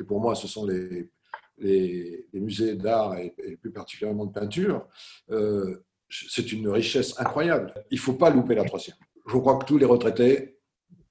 Et 0.00 0.04
pour 0.04 0.20
moi, 0.20 0.34
ce 0.34 0.48
sont 0.48 0.66
les, 0.66 1.10
les, 1.58 2.26
musées 2.32 2.74
d'art 2.74 3.16
et, 3.18 3.34
plus 3.60 3.70
particulièrement 3.70 4.26
de 4.26 4.32
peinture. 4.32 4.86
Euh, 5.30 5.84
c'est 6.10 6.52
une 6.52 6.68
richesse 6.68 7.18
incroyable. 7.18 7.72
Il 7.90 7.96
ne 7.96 8.00
faut 8.00 8.14
pas 8.14 8.30
louper 8.30 8.54
la 8.54 8.64
troisième. 8.64 8.96
Je 9.26 9.36
crois 9.36 9.58
que 9.58 9.64
tous 9.64 9.78
les 9.78 9.86
retraités 9.86 10.58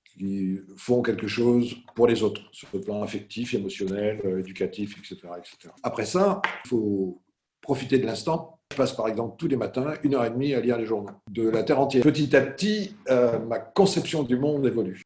qui 0.03 0.59
font 0.75 1.01
quelque 1.01 1.27
chose 1.27 1.75
pour 1.95 2.07
les 2.07 2.21
autres, 2.21 2.41
sur 2.51 2.67
le 2.73 2.81
plan 2.81 3.01
affectif, 3.01 3.53
émotionnel, 3.53 4.21
éducatif, 4.39 4.97
etc. 4.99 5.15
etc. 5.37 5.73
Après 5.81 6.05
ça, 6.05 6.41
il 6.65 6.69
faut 6.69 7.21
profiter 7.61 7.97
de 7.97 8.05
l'instant 8.05 8.61
je 8.71 8.77
passe 8.77 8.93
par 8.93 9.07
exemple 9.07 9.35
tous 9.37 9.47
les 9.47 9.57
matins 9.57 9.93
une 10.03 10.15
heure 10.15 10.25
et 10.25 10.29
demie 10.29 10.53
à 10.53 10.61
lire 10.61 10.77
les 10.77 10.85
journaux 10.85 11.11
de 11.29 11.49
la 11.49 11.63
Terre 11.63 11.79
entière. 11.79 12.03
Petit 12.03 12.35
à 12.35 12.41
petit, 12.41 12.95
euh, 13.09 13.37
ma 13.39 13.59
conception 13.59 14.23
du 14.23 14.37
monde 14.37 14.65
évolue. 14.65 15.01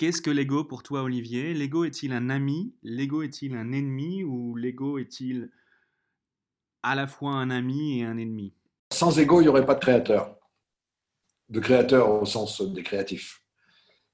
Qu'est-ce 0.00 0.22
que 0.22 0.30
l'ego 0.30 0.64
pour 0.64 0.82
toi, 0.82 1.02
Olivier? 1.02 1.52
L'ego 1.52 1.84
est-il 1.84 2.14
un 2.14 2.30
ami? 2.30 2.74
L'ego 2.82 3.22
est-il 3.22 3.54
un 3.54 3.70
ennemi? 3.70 4.24
Ou 4.24 4.56
l'ego 4.56 4.96
est-il 4.96 5.50
à 6.82 6.94
la 6.94 7.06
fois 7.06 7.32
un 7.32 7.50
ami 7.50 7.98
et 7.98 8.04
un 8.04 8.16
ennemi? 8.16 8.54
Sans 8.94 9.18
ego, 9.18 9.40
il 9.40 9.42
n'y 9.42 9.48
aurait 9.48 9.66
pas 9.66 9.74
de 9.74 9.80
créateur. 9.80 10.38
De 11.50 11.60
créateur 11.60 12.22
au 12.22 12.24
sens 12.24 12.62
des 12.62 12.82
créatifs. 12.82 13.42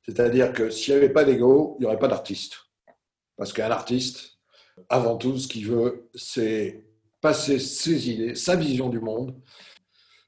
C'est-à-dire 0.02 0.52
que 0.52 0.71
s'il 0.71 0.95
n'y 0.95 0.99
avait 0.99 1.12
pas 1.12 1.23
d'ego, 1.23 1.76
il 1.78 1.83
n'y 1.83 1.87
aurait 1.87 2.00
pas 2.00 2.09
d'artiste. 2.09 2.66
Parce 3.37 3.52
qu'un 3.52 3.71
artiste, 3.71 4.40
avant 4.88 5.16
tout, 5.16 5.38
ce 5.38 5.47
qu'il 5.47 5.69
veut, 5.69 6.11
c'est 6.16 6.85
passer 7.21 7.61
ses 7.61 8.11
idées, 8.11 8.35
sa 8.35 8.57
vision 8.57 8.88
du 8.88 8.99
monde, 8.99 9.40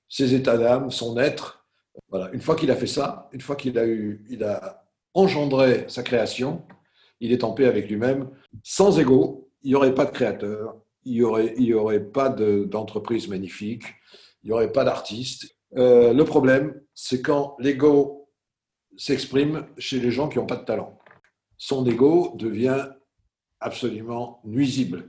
ses 0.09 0.35
états 0.35 0.57
d'âme, 0.57 0.93
son 0.93 1.19
être. 1.19 1.67
Voilà. 2.11 2.31
Une 2.33 2.43
fois 2.43 2.55
qu'il 2.55 2.71
a 2.71 2.77
fait 2.77 2.87
ça, 2.87 3.29
une 3.33 3.41
fois 3.41 3.57
qu'il 3.57 3.77
a 3.77 3.89
eu, 3.89 4.25
il 4.31 4.45
a 4.45 4.85
engendrer 5.15 5.85
sa 5.89 6.03
création, 6.03 6.63
il 7.21 7.33
est 7.33 7.45
en 7.45 7.53
paix 7.53 7.67
avec 7.67 7.89
lui-même. 7.89 8.31
Sans 8.63 8.99
ego, 8.99 9.51
il 9.63 9.71
n'y 9.71 9.75
aurait 9.75 9.95
pas 9.95 10.05
de 10.05 10.11
créateur, 10.11 10.77
il 11.05 11.15
n'y 11.15 11.23
aurait, 11.23 11.55
y 11.57 11.75
aurait 11.75 12.05
pas 12.05 12.29
d'entreprise 12.29 13.29
magnifique, 13.29 13.85
il 14.43 14.49
n'y 14.49 14.53
aurait 14.53 14.73
pas 14.73 14.85
d'artiste. 14.85 15.57
Euh, 15.77 16.13
le 16.13 16.25
problème, 16.25 16.81
c'est 16.95 17.23
quand 17.23 17.57
l'ego 17.59 18.29
s'exprime 18.97 19.67
chez 19.79 20.01
les 20.01 20.11
gens 20.11 20.29
qui 20.29 20.39
n'ont 20.39 20.47
pas 20.47 20.57
de 20.57 20.65
talent. 20.65 20.99
Son 21.57 21.85
ego 21.87 22.35
devient 22.37 22.89
absolument 23.61 24.41
nuisible. 24.45 25.09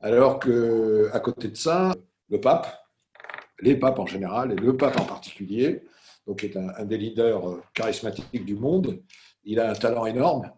Alors 0.00 0.38
que, 0.38 1.10
à 1.12 1.20
côté 1.20 1.48
de 1.48 1.56
ça, 1.56 1.94
le 2.28 2.40
pape, 2.40 2.66
les 3.60 3.76
papes 3.76 3.98
en 3.98 4.06
général, 4.06 4.52
et 4.52 4.56
le 4.56 4.76
pape 4.76 4.98
en 4.98 5.04
particulier, 5.04 5.84
donc 6.26 6.44
est 6.44 6.56
un, 6.56 6.84
des 6.84 6.98
leaders 6.98 7.48
euh, 7.48 7.62
charismatiques 7.74 8.44
du 8.44 8.54
monde. 8.54 9.02
Il 9.44 9.60
a 9.60 9.70
un 9.70 9.74
talent 9.74 10.06
énorme 10.06 10.50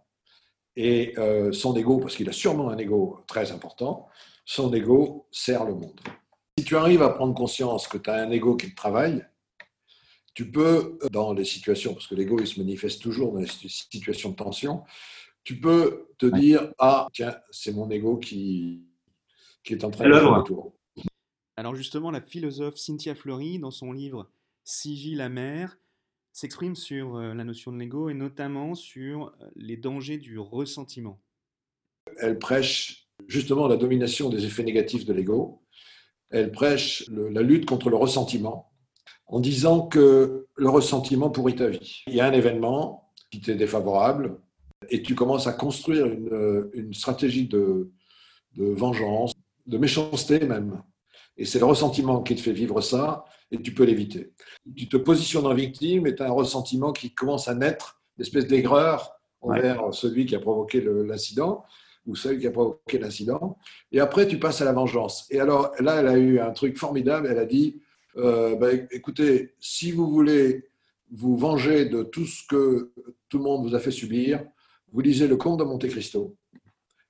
et 0.76 1.14
euh, 1.18 1.52
son 1.52 1.76
ego, 1.76 1.98
parce 1.98 2.16
qu'il 2.16 2.28
a 2.28 2.32
sûrement 2.32 2.70
un 2.70 2.78
ego 2.78 3.24
très 3.26 3.52
important, 3.52 4.08
son 4.44 4.72
ego 4.74 5.26
sert 5.30 5.64
le 5.64 5.74
monde. 5.74 6.00
Si 6.58 6.64
tu 6.64 6.76
arrives 6.76 7.02
à 7.02 7.10
prendre 7.10 7.34
conscience 7.34 7.88
que 7.88 7.98
tu 7.98 8.10
as 8.10 8.14
un 8.14 8.30
ego 8.30 8.56
qui 8.56 8.74
travaille, 8.74 9.24
tu 10.34 10.50
peux, 10.50 10.98
dans 11.12 11.32
les 11.32 11.44
situations, 11.44 11.94
parce 11.94 12.08
que 12.08 12.14
l'ego 12.14 12.38
il 12.40 12.46
se 12.46 12.58
manifeste 12.58 13.00
toujours 13.00 13.32
dans 13.32 13.40
les 13.40 13.46
situations 13.46 14.30
de 14.30 14.36
tension, 14.36 14.82
tu 15.44 15.60
peux 15.60 16.08
te 16.18 16.26
dire 16.26 16.72
Ah, 16.78 17.06
tiens, 17.12 17.36
c'est 17.50 17.72
mon 17.72 17.88
ego 17.90 18.16
qui, 18.16 18.82
qui 19.62 19.74
est 19.74 19.84
en 19.84 19.90
train 19.90 20.08
de 20.08 20.14
faire 20.14 20.38
le 20.38 20.42
tour. 20.42 20.74
Alors, 21.56 21.76
justement, 21.76 22.10
la 22.10 22.20
philosophe 22.20 22.76
Cynthia 22.76 23.14
Fleury, 23.14 23.60
dans 23.60 23.70
son 23.70 23.92
livre 23.92 24.28
Sigil 24.64 25.18
la 25.18 25.28
mère 25.28 25.78
s'exprime 26.32 26.74
sur 26.74 27.16
euh, 27.16 27.34
la 27.34 27.44
notion 27.44 27.70
de 27.70 27.78
l'ego 27.78 28.08
et 28.08 28.14
notamment 28.14 28.74
sur 28.74 29.28
euh, 29.40 29.46
les 29.56 29.76
dangers 29.76 30.18
du 30.18 30.38
ressentiment. 30.38 31.20
Elle 32.18 32.38
prêche 32.38 33.08
justement 33.28 33.68
la 33.68 33.76
domination 33.76 34.30
des 34.30 34.44
effets 34.44 34.64
négatifs 34.64 35.04
de 35.04 35.12
l'ego. 35.12 35.62
Elle 36.30 36.50
prêche 36.50 37.08
la 37.08 37.42
lutte 37.42 37.66
contre 37.66 37.90
le 37.90 37.96
ressentiment 37.96 38.72
en 39.26 39.38
disant 39.38 39.86
que 39.86 40.48
le 40.56 40.68
ressentiment 40.68 41.30
pourrit 41.30 41.54
ta 41.54 41.68
vie. 41.68 42.02
Il 42.06 42.14
y 42.14 42.20
a 42.20 42.26
un 42.26 42.32
événement 42.32 43.12
qui 43.30 43.40
t'est 43.40 43.54
défavorable 43.54 44.40
et 44.90 45.02
tu 45.02 45.14
commences 45.14 45.46
à 45.46 45.52
construire 45.52 46.06
une, 46.06 46.32
euh, 46.32 46.92
stratégie 46.92 47.46
de 47.46 47.92
vengeance, 48.56 49.34
de 49.66 49.78
méchanceté 49.78 50.40
même. 50.40 50.82
Et 51.36 51.44
c'est 51.44 51.58
le 51.58 51.64
ressentiment 51.64 52.22
qui 52.22 52.36
te 52.36 52.40
fait 52.40 52.52
vivre 52.52 52.80
ça 52.80 53.24
et 53.50 53.60
tu 53.60 53.74
peux 53.74 53.84
l'éviter. 53.84 54.32
Tu 54.76 54.88
te 54.88 54.96
positionnes 54.96 55.46
en 55.46 55.54
victime 55.54 56.06
et 56.06 56.14
tu 56.14 56.22
as 56.22 56.26
un 56.26 56.32
ressentiment 56.32 56.92
qui 56.92 57.12
commence 57.12 57.48
à 57.48 57.54
naître, 57.54 58.00
une 58.18 58.22
espèce 58.22 58.46
d'aigreur 58.46 59.12
envers 59.40 59.92
celui 59.92 60.26
qui 60.26 60.34
a 60.34 60.40
provoqué 60.40 60.80
l'incident 60.80 61.64
ou 62.06 62.14
celle 62.14 62.38
qui 62.38 62.46
a 62.46 62.50
provoqué 62.50 62.98
l'incident. 62.98 63.58
Et 63.92 64.00
après, 64.00 64.26
tu 64.26 64.38
passes 64.38 64.60
à 64.60 64.64
la 64.64 64.72
vengeance. 64.72 65.26
Et 65.30 65.40
alors 65.40 65.72
là, 65.80 66.00
elle 66.00 66.06
a 66.06 66.16
eu 66.16 66.38
un 66.38 66.52
truc 66.52 66.76
formidable. 66.76 67.28
Elle 67.30 67.38
a 67.38 67.46
dit, 67.46 67.80
euh, 68.16 68.56
bah, 68.56 68.72
écoutez, 68.90 69.54
si 69.58 69.90
vous 69.90 70.08
voulez 70.10 70.68
vous 71.10 71.36
venger 71.36 71.86
de 71.86 72.02
tout 72.02 72.26
ce 72.26 72.46
que 72.46 72.92
tout 73.28 73.38
le 73.38 73.44
monde 73.44 73.66
vous 73.66 73.74
a 73.74 73.80
fait 73.80 73.90
subir, 73.90 74.44
vous 74.92 75.00
lisez 75.00 75.26
Le 75.26 75.36
Comte 75.36 75.58
de 75.58 75.64
Monte 75.64 75.88
Cristo. 75.88 76.36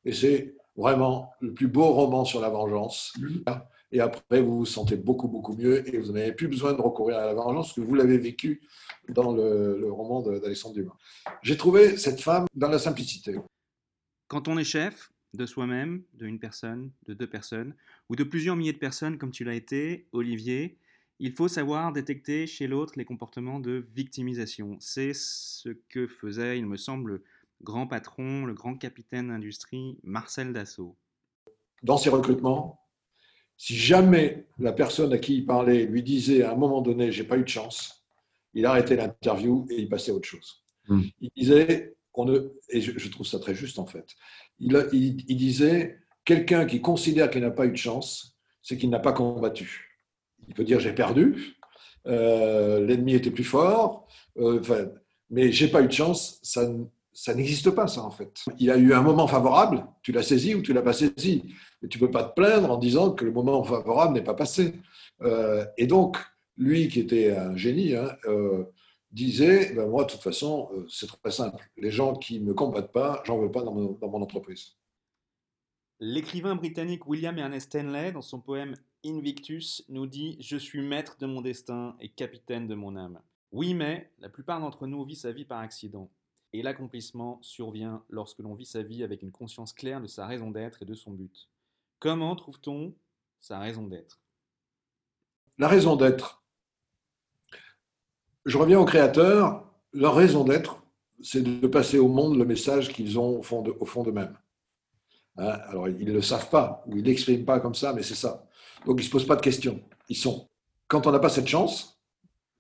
Et 0.05 0.13
c'est 0.13 0.55
vraiment 0.77 1.31
le 1.41 1.53
plus 1.55 1.69
beau 1.69 1.93
roman 1.93 2.25
sur 2.25 2.41
la 2.41 2.49
vengeance. 2.49 3.13
Mmh 3.19 3.51
et 3.95 4.01
après 4.01 4.43
vous 4.43 4.59
vous 4.59 4.67
sentez 4.67 4.97
beaucoup, 4.97 5.29
beaucoup 5.29 5.57
mieux 5.57 5.89
et 5.89 5.99
vous 5.99 6.13
n'avez 6.13 6.33
plus 6.33 6.49
besoin 6.49 6.73
de 6.73 6.81
recourir 6.81 7.17
à 7.17 7.27
la 7.27 7.35
vengeance 7.35 7.73
que 7.73 7.81
vous 7.81 7.95
l'avez 7.95 8.19
vécu 8.19 8.61
dans 9.09 9.33
le, 9.33 9.91
roman 9.91 10.21
d'Alexandre 10.21 10.75
Dumas. 10.75 10.97
J'ai 11.43 11.57
trouvé 11.57 11.97
cette 11.97 12.21
femme 12.21 12.47
dans 12.55 12.69
la 12.69 12.81
simplicité. 12.81 13.37
Quand 14.27 14.49
on 14.49 14.59
est 14.59 14.65
chef 14.65 15.13
de 15.33 15.47
soi-même, 15.47 16.03
de 16.15 16.27
une 16.27 16.41
personne, 16.41 16.91
de 17.07 17.15
deux 17.15 17.29
personnes, 17.29 17.75
ou 18.09 18.17
de 18.17 18.25
plusieurs 18.25 18.57
milliers 18.57 18.73
de 18.73 18.79
personnes 18.79 19.17
comme 19.17 19.31
tu 19.31 19.45
l'as 19.45 19.55
été, 19.55 20.09
Olivier, 20.13 20.77
il 21.21 21.33
faut 21.33 21.49
savoir 21.49 21.93
détecter 21.93 22.49
chez 22.49 22.67
l'autre 22.67 22.95
les 22.97 23.05
comportements 23.05 23.61
de 23.61 23.87
victimisation. 23.93 24.77
C'est 24.81 25.13
ce 25.15 25.69
que 25.89 26.09
faisait, 26.09 26.59
il 26.59 26.67
me 26.67 26.77
semble, 26.77 27.11
le 27.11 27.25
grand 27.63 27.87
patron, 27.87 28.45
le 28.45 28.55
grand 28.55 28.75
capitaine 28.75 29.29
d'industrie, 29.29 29.99
Marcel 30.03 30.53
Dassault. 30.53 30.97
Dans 31.85 31.97
ses 31.97 32.11
recrutements, 32.11 32.84
si 33.57 33.77
jamais 33.77 34.47
la 34.59 34.73
personne 34.73 35.13
à 35.13 35.19
qui 35.19 35.37
il 35.37 35.47
parlait 35.47 35.85
lui 35.85 36.03
disait 36.03 36.43
à 36.43 36.53
un 36.53 36.57
moment 36.57 36.81
donné, 36.81 37.13
j'ai 37.13 37.25
pas 37.25 37.37
eu 37.37 37.43
de 37.43 37.49
chance, 37.49 38.05
il 38.53 38.67
arrêtait 38.67 38.97
l'interview 38.97 39.67
et 39.71 39.81
il 39.81 39.89
passait 39.89 40.13
à 40.13 40.15
autre 40.15 40.29
chose. 40.29 40.63
Hmm. 40.89 41.03
Il 41.21 41.31
disait, 41.37 41.95
on 42.15 42.25
ne, 42.25 42.53
et 42.71 42.81
je, 42.81 43.09
trouve 43.09 43.27
ça 43.27 43.39
très 43.39 43.55
juste 43.55 43.79
en 43.79 43.87
fait, 43.87 44.07
il, 44.61 44.75
il, 45.29 45.37
disait, 45.37 45.99
quelqu'un 46.25 46.65
qui 46.67 46.81
considère 46.81 47.31
qu'il 47.31 47.41
n'a 47.41 47.51
pas 47.51 47.67
eu 47.67 47.73
de 47.73 47.77
chance, 47.77 48.37
c'est 48.63 48.77
qu'il 48.77 48.91
n'a 48.91 49.01
pas 49.01 49.13
combattu. 49.13 50.01
Il 50.49 50.55
peut 50.55 50.65
dire 50.65 50.81
j'ai 50.81 50.93
perdu, 50.93 51.57
euh, 52.07 52.85
l'ennemi 52.85 53.15
était 53.15 53.31
plus 53.31 53.45
fort, 53.45 54.07
euh, 54.39 54.61
mais 55.31 55.53
j'ai 55.53 55.69
pas 55.69 55.83
eu 55.83 55.87
de 55.87 55.93
chance, 55.93 56.39
ça, 56.43 56.69
ça 57.15 57.35
n'existe 57.35 57.71
pas 57.71 57.87
ça 57.87 58.03
en 58.03 58.11
fait. 58.11 58.45
Il 58.59 58.71
a 58.71 58.77
eu 58.77 58.93
un 58.93 59.03
moment 59.03 59.27
favorable, 59.27 59.87
tu 60.03 60.13
l'as 60.13 60.23
saisi 60.23 60.55
ou 60.55 60.63
tu 60.63 60.73
l'as 60.73 60.83
pas 60.83 60.93
saisi. 60.93 61.55
Mais 61.81 61.89
tu 61.89 61.99
peux 61.99 62.11
pas 62.11 62.25
te 62.25 62.35
plaindre 62.35 62.71
en 62.71 62.77
disant 62.77 63.13
que 63.13 63.25
le 63.25 63.33
moment 63.33 63.63
favorable 63.63 64.15
n'est 64.15 64.25
pas 64.25 64.35
passé. 64.35 64.75
Euh, 65.23 65.65
et 65.79 65.87
donc, 65.87 66.19
lui 66.57 66.89
qui 66.89 67.01
était 67.01 67.31
un 67.31 67.57
génie, 67.57 67.95
hein, 67.95 68.17
euh, 68.27 68.65
disait, 69.15 69.73
ben 69.75 69.89
moi, 69.89 70.05
de 70.05 70.11
toute 70.11 70.23
façon, 70.23 70.69
euh, 70.75 70.87
c'est 70.89 71.07
très 71.07 71.31
simple. 71.31 71.65
Les 71.77 71.91
gens 71.91 72.15
qui 72.15 72.41
ne 72.41 72.47
me 72.47 72.55
combattent 72.55 72.93
pas, 72.93 73.23
j'en 73.25 73.39
veux 73.39 73.51
pas 73.51 73.63
dans 73.63 73.73
mon, 73.73 73.93
dans 73.93 74.09
mon 74.09 74.21
entreprise. 74.21 74.73
L'écrivain 76.01 76.57
britannique 76.57 77.07
William 77.07 77.39
Ernest 77.39 77.69
Stanley, 77.69 78.11
dans 78.11 78.23
son 78.23 78.41
poème 78.41 78.75
Invictus, 79.07 79.85
nous 79.89 80.07
dit 80.07 80.37
Je 80.41 80.57
suis 80.57 80.83
maître 80.83 81.17
de 81.19 81.27
mon 81.27 81.41
destin 81.41 81.97
et 82.01 82.09
capitaine 82.09 82.67
de 82.67 82.75
mon 82.75 82.97
âme. 82.97 83.21
Oui, 83.53 83.73
mais 83.73 84.11
la 84.19 84.29
plupart 84.29 84.61
d'entre 84.61 84.89
nous 84.89 85.05
vit 85.05 85.15
sa 85.15 85.31
vie 85.31 85.45
par 85.45 85.61
accident. 85.61 86.11
Et 86.55 86.63
l'accomplissement 86.63 87.41
survient 87.43 88.05
lorsque 88.09 88.39
l'on 88.39 88.55
vit 88.55 88.65
sa 88.65 88.81
vie 88.81 89.03
avec 89.03 89.23
une 89.23 89.33
conscience 89.33 89.73
claire 89.73 90.01
de 90.01 90.07
sa 90.07 90.25
raison 90.25 90.53
d'être 90.53 90.83
et 90.83 90.85
de 90.85 90.95
son 90.95 91.11
but. 91.11 91.49
Comment 91.99 92.37
trouve-t-on 92.37 92.95
sa 93.41 93.59
raison 93.59 93.89
d'être? 93.89 94.21
La 95.59 95.67
raison 95.67 95.97
d'être. 95.97 96.45
Je 98.47 98.57
reviens 98.57 98.79
aux 98.79 98.85
créateurs. 98.85 99.69
Leur 99.93 100.15
raison 100.15 100.45
d'être, 100.45 100.81
c'est 101.21 101.43
de 101.43 101.67
passer 101.67 101.99
au 101.99 102.07
monde 102.07 102.39
le 102.39 102.45
message 102.45 102.93
qu'ils 102.93 103.19
ont 103.19 103.41
au 103.41 103.43
fond 103.43 103.63
d'eux-mêmes. 104.05 104.39
Hein, 105.37 105.59
alors, 105.67 105.89
ils 105.89 106.07
ne 106.07 106.13
le 106.13 106.23
savent 106.23 106.51
pas, 106.51 106.85
ou 106.87 106.93
ils 106.97 107.03
ne 107.03 107.09
l'expriment 107.09 107.45
pas 107.45 107.59
comme 107.59 107.75
ça, 107.75 107.93
mais 107.93 108.05
c'est 108.05 108.15
ça. 108.15 108.47
Donc, 108.87 109.01
ils 109.01 109.03
ne 109.03 109.07
se 109.07 109.11
posent 109.11 109.27
pas 109.27 109.35
de 109.35 109.43
questions. 109.43 109.83
Ils 110.09 110.17
sont. 110.17 110.49
Quand 110.87 111.09
on 111.09 111.11
n'a 111.11 111.19
pas 111.19 111.31
cette 111.31 111.49
chance 111.49 112.01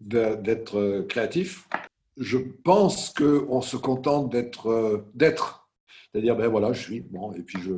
d'être 0.00 0.80
euh, 0.80 1.02
créatif, 1.04 1.68
je 2.16 2.38
pense 2.38 3.12
qu'on 3.12 3.60
se 3.60 3.76
contente 3.76 4.30
d'être. 4.30 4.68
Euh, 4.68 5.10
d'être. 5.14 5.68
C'est-à-dire, 6.12 6.36
ben 6.36 6.48
voilà, 6.48 6.72
je 6.72 6.80
suis, 6.80 7.00
bon, 7.00 7.32
et 7.32 7.42
puis 7.42 7.60
je, 7.60 7.72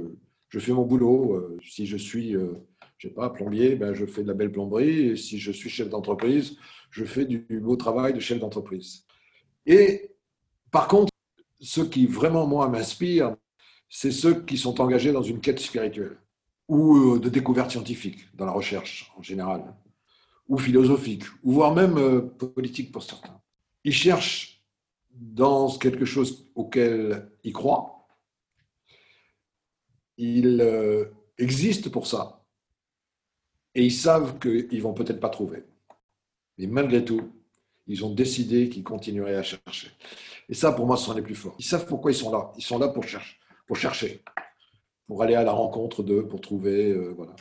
je 0.50 0.59
fais 0.59 0.73
mon 0.73 0.85
boulot. 0.85 1.35
Euh, 1.35 1.59
si 1.66 1.87
je 1.87 1.97
suis, 1.97 2.37
euh, 2.37 2.55
je 2.99 3.09
sais 3.09 3.14
pas, 3.14 3.31
plombier, 3.31 3.76
ben, 3.76 3.95
je 3.95 4.05
fais 4.05 4.23
de 4.23 4.28
la 4.28 4.35
belle 4.35 4.52
plomberie. 4.52 5.09
Et 5.09 5.16
si 5.16 5.38
je 5.38 5.52
suis 5.52 5.71
chef 5.71 5.88
d'entreprise, 5.88 6.57
je 6.90 7.05
fais 7.05 7.25
du 7.25 7.47
beau 7.61 7.76
travail 7.76 8.12
de 8.12 8.21
chef 8.21 8.38
d'entreprise. 8.38 9.05
Et 9.64 10.11
par 10.71 10.88
contre, 10.88 11.12
ce 11.61 11.81
qui 11.81 12.07
vraiment, 12.07 12.47
moi, 12.47 12.69
m'inspire, 12.69 13.35
c'est 13.88 14.12
ceux 14.12 14.43
qui 14.43 14.59
sont 14.59 14.81
engagés 14.81 15.12
dans 15.12 15.23
une 15.23 15.40
quête 15.40 15.59
spirituelle 15.59 16.19
ou 16.69 17.19
de 17.19 17.28
découverte 17.28 17.71
scientifique, 17.71 18.26
dans 18.35 18.45
la 18.45 18.52
recherche 18.52 19.12
en 19.16 19.23
général, 19.23 19.62
ou 20.49 20.59
philosophique, 20.59 21.23
ou 21.45 21.52
voire 21.52 21.73
même 21.73 22.28
politique 22.31 22.90
pour 22.90 23.05
certains. 23.05 23.40
Ils 23.87 23.95
cherchent 23.95 24.64
dans 25.12 25.78
quelque 25.78 26.05
chose 26.05 26.50
auquel 26.57 27.31
ils 27.45 27.52
croient, 27.52 28.09
ils 30.16 30.61
euh, 30.61 31.05
existent 31.38 31.88
pour 31.90 32.09
ça. 32.09 32.45
Et 33.76 33.85
ils 33.85 33.93
savent 33.93 34.40
qu'ils 34.40 34.83
vont 34.83 34.93
peut-être 34.93 35.21
pas 35.21 35.28
trouver. 35.28 35.62
Mais 36.59 36.66
malgré 36.66 37.05
tout, 37.05 37.31
ils 37.87 38.05
ont 38.05 38.12
décidé 38.12 38.69
qu'ils 38.69 38.83
continueraient 38.83 39.37
à 39.37 39.45
chercher. 39.45 39.93
Et 40.49 40.55
ça, 40.55 40.73
pour 40.73 40.85
moi, 40.85 40.97
ce 40.97 41.05
sont 41.05 41.14
les 41.14 41.23
plus 41.23 41.37
forts. 41.37 41.55
Ils 41.61 41.64
savent 41.64 41.87
pourquoi 41.87 42.11
ils 42.11 42.16
sont 42.16 42.33
là. 42.33 42.50
Ils 42.57 42.64
sont 42.64 42.81
là 42.81 42.88
pour 42.88 43.05
chercher, 43.05 43.37
pour, 43.69 43.76
chercher, 43.76 44.21
pour 45.07 45.23
aller 45.23 45.37
à 45.37 45.45
la 45.45 45.52
rencontre 45.52 46.02
d'eux, 46.02 46.26
pour 46.26 46.40
trouver. 46.40 46.90
Euh, 46.90 47.14
voilà. 47.16 47.37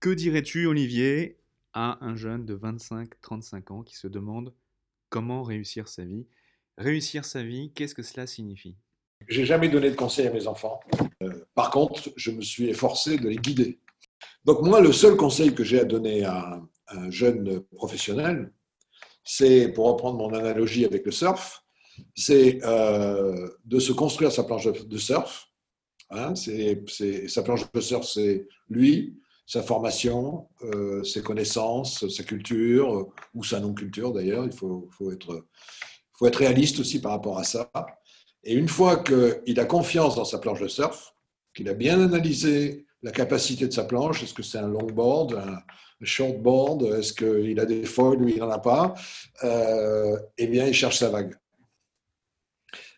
Que 0.00 0.10
dirais-tu, 0.10 0.66
Olivier, 0.66 1.38
à 1.72 2.04
un 2.04 2.16
jeune 2.16 2.44
de 2.44 2.56
25-35 2.56 3.72
ans 3.72 3.82
qui 3.84 3.94
se 3.94 4.08
demande 4.08 4.52
comment 5.08 5.42
réussir 5.42 5.88
sa 5.88 6.04
vie 6.04 6.26
Réussir 6.76 7.24
sa 7.24 7.42
vie, 7.42 7.72
qu'est-ce 7.74 7.94
que 7.94 8.02
cela 8.02 8.26
signifie? 8.26 8.76
J'ai 9.26 9.44
jamais 9.44 9.68
donné 9.68 9.90
de 9.90 9.96
conseils 9.96 10.28
à 10.28 10.32
mes 10.32 10.46
enfants. 10.46 10.80
Euh, 11.22 11.44
par 11.54 11.70
contre, 11.70 12.10
je 12.16 12.30
me 12.30 12.40
suis 12.40 12.68
efforcé 12.68 13.18
de 13.18 13.28
les 13.28 13.36
guider. 13.36 13.80
Donc 14.44 14.62
moi, 14.62 14.80
le 14.80 14.92
seul 14.92 15.16
conseil 15.16 15.54
que 15.54 15.64
j'ai 15.64 15.80
à 15.80 15.84
donner 15.84 16.24
à 16.24 16.62
un 16.88 17.10
jeune 17.10 17.60
professionnel, 17.76 18.52
c'est, 19.24 19.68
pour 19.72 19.86
reprendre 19.88 20.16
mon 20.16 20.32
analogie 20.32 20.84
avec 20.84 21.04
le 21.04 21.12
surf, 21.12 21.64
c'est 22.14 22.64
euh, 22.64 23.48
de 23.64 23.78
se 23.78 23.92
construire 23.92 24.32
sa 24.32 24.44
planche 24.44 24.66
de 24.66 24.98
surf. 24.98 25.48
Hein, 26.10 26.34
c'est, 26.34 27.28
sa 27.28 27.42
planche 27.42 27.70
de 27.70 27.80
surf, 27.80 28.06
c'est 28.06 28.46
lui, 28.70 29.20
sa 29.48 29.62
formation, 29.62 30.46
euh, 30.62 31.02
ses 31.04 31.22
connaissances, 31.22 32.06
sa 32.08 32.22
culture, 32.22 33.08
ou 33.34 33.42
sa 33.42 33.60
non-culture 33.60 34.12
d'ailleurs. 34.12 34.44
Il 34.44 34.52
faut, 34.52 34.90
être 35.10 36.36
réaliste 36.38 36.80
aussi 36.80 37.00
par 37.00 37.12
rapport 37.12 37.38
à 37.38 37.44
ça. 37.44 37.70
Et 38.44 38.52
une 38.52 38.68
fois 38.68 39.02
qu'il 39.02 39.58
a 39.58 39.64
confiance 39.64 40.16
dans 40.16 40.26
sa 40.26 40.38
planche 40.38 40.60
de 40.60 40.68
surf, 40.68 41.14
qu'il 41.54 41.68
a 41.70 41.74
bien 41.74 41.98
analysé 41.98 42.86
la 43.02 43.10
capacité 43.10 43.66
de 43.66 43.72
sa 43.72 43.84
planche, 43.84 44.22
est-ce 44.22 44.34
que 44.34 44.42
c'est 44.42 44.58
un 44.58 44.68
longboard, 44.68 45.32
un, 45.34 45.62
shortboard, 46.04 46.82
est-ce 46.98 47.14
qu'il 47.14 47.58
a 47.58 47.64
des 47.64 47.84
foils 47.84 48.22
ou 48.22 48.28
il 48.28 48.38
n'en 48.38 48.50
a 48.50 48.58
pas, 48.58 48.94
euh, 49.44 50.16
eh 50.36 50.46
bien, 50.46 50.66
il 50.66 50.74
cherche 50.74 50.98
sa 50.98 51.08
vague. 51.08 51.34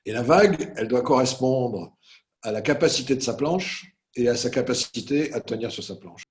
Et 0.04 0.12
la 0.12 0.22
vague, 0.22 0.72
elle 0.76 0.88
doit 0.88 1.02
correspondre 1.02 1.96
à 2.42 2.50
la 2.50 2.60
capacité 2.60 3.14
de 3.14 3.22
sa 3.22 3.34
planche 3.34 3.94
et 4.16 4.28
à 4.28 4.34
sa 4.34 4.50
capacité 4.50 5.32
à 5.32 5.40
tenir 5.40 5.70
sur 5.70 5.84
sa 5.84 5.94
planche. 5.94 6.24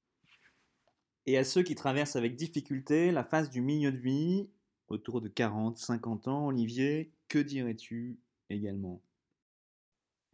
Et 1.30 1.38
à 1.38 1.44
ceux 1.44 1.62
qui 1.62 1.76
traversent 1.76 2.16
avec 2.16 2.36
difficulté 2.36 3.12
la 3.12 3.24
phase 3.24 3.52
du 3.52 3.62
milieu 3.62 3.92
de 3.92 4.00
vie, 4.00 4.50
autour 4.88 5.22
de 5.22 5.28
40, 5.28 5.78
50 5.78 6.28
ans, 6.28 6.48
Olivier, 6.48 7.12
que 7.28 7.38
dirais-tu 7.38 8.18
également? 8.50 9.04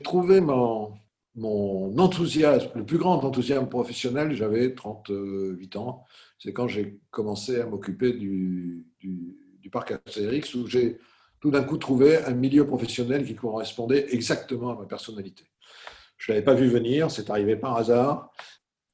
Trouver 0.05 0.39
mon, 0.39 0.93
mon 1.35 1.97
enthousiasme, 1.97 2.69
le 2.75 2.85
plus 2.85 2.97
grand 2.97 3.21
enthousiasme 3.25 3.67
professionnel, 3.67 4.33
j'avais 4.35 4.73
38 4.73 5.75
ans. 5.75 6.05
C'est 6.39 6.53
quand 6.53 6.69
j'ai 6.69 6.97
commencé 7.11 7.59
à 7.59 7.65
m'occuper 7.65 8.13
du, 8.13 8.87
du, 9.01 9.69
parc 9.69 9.91
Astérix, 9.91 10.53
où 10.55 10.65
j'ai 10.65 10.97
tout 11.41 11.51
d'un 11.51 11.63
coup 11.63 11.77
trouvé 11.77 12.23
un 12.23 12.35
milieu 12.35 12.65
professionnel 12.65 13.25
qui 13.25 13.35
correspondait 13.35 14.13
exactement 14.13 14.69
à 14.69 14.79
ma 14.79 14.85
personnalité. 14.85 15.43
Je 16.15 16.31
ne 16.31 16.35
l'avais 16.35 16.45
pas 16.45 16.53
vu 16.53 16.69
venir, 16.69 17.11
c'est 17.11 17.29
arrivé 17.29 17.57
par 17.57 17.75
hasard. 17.75 18.31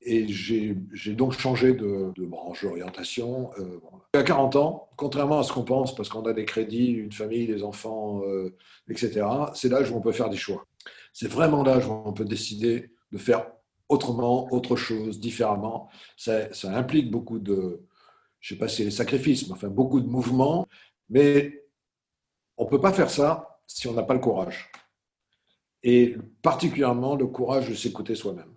Et 0.04 0.28
j'ai 0.28 0.76
donc 1.14 1.34
changé 1.34 1.74
de, 1.74 2.12
branche 2.26 2.64
d'orientation. 2.64 3.52
Euh, 3.60 3.80
à 4.14 4.24
40 4.24 4.56
ans, 4.56 4.90
contrairement 4.96 5.40
à 5.40 5.44
ce 5.44 5.54
qu'on 5.54 5.64
pense, 5.64 5.96
parce 5.96 6.10
qu'on 6.10 6.26
a 6.26 6.34
des 6.34 6.46
crédits, 6.46 6.92
une 6.92 7.12
famille, 7.12 7.46
des 7.46 7.64
enfants, 7.64 8.22
euh, 8.26 8.56
etc., 8.90 9.26
c'est 9.54 9.70
l'âge 9.70 9.92
où 9.92 9.96
on 9.96 10.02
peut 10.02 10.12
faire 10.12 10.30
des 10.30 10.38
choix. 10.38 10.66
C'est 11.14 11.28
vraiment 11.28 11.64
l'âge 11.64 11.88
où 11.88 11.92
on 11.92 12.14
peut 12.14 12.26
décider 12.26 12.92
de 13.12 13.18
faire 13.18 13.46
autrement, 13.90 14.52
autre 14.52 14.76
chose, 14.76 15.20
différemment. 15.20 15.90
Ça, 16.18 16.48
implique 16.64 17.12
beaucoup 17.12 17.40
de, 17.40 17.86
je 18.40 18.54
ne 18.54 18.58
sais 18.58 18.60
pas 18.60 18.68
si 18.68 18.84
les 18.84 18.92
sacrifices, 18.92 19.48
mais 19.48 19.54
enfin 19.54 19.68
beaucoup 19.68 20.00
de 20.00 20.08
mouvements. 20.08 20.68
Mais 21.10 21.66
on 22.58 22.66
ne 22.66 22.70
peut 22.70 22.82
pas 22.82 22.94
faire 22.94 23.10
ça 23.10 23.60
si 23.68 23.88
on 23.88 23.94
n'a 23.94 24.04
pas 24.04 24.14
le 24.14 24.20
courage. 24.20 24.72
Et 25.84 26.16
particulièrement 26.42 27.16
le 27.16 27.28
courage 27.28 27.70
de 27.70 27.76
s'écouter 27.76 28.16
soi-même. 28.16 28.54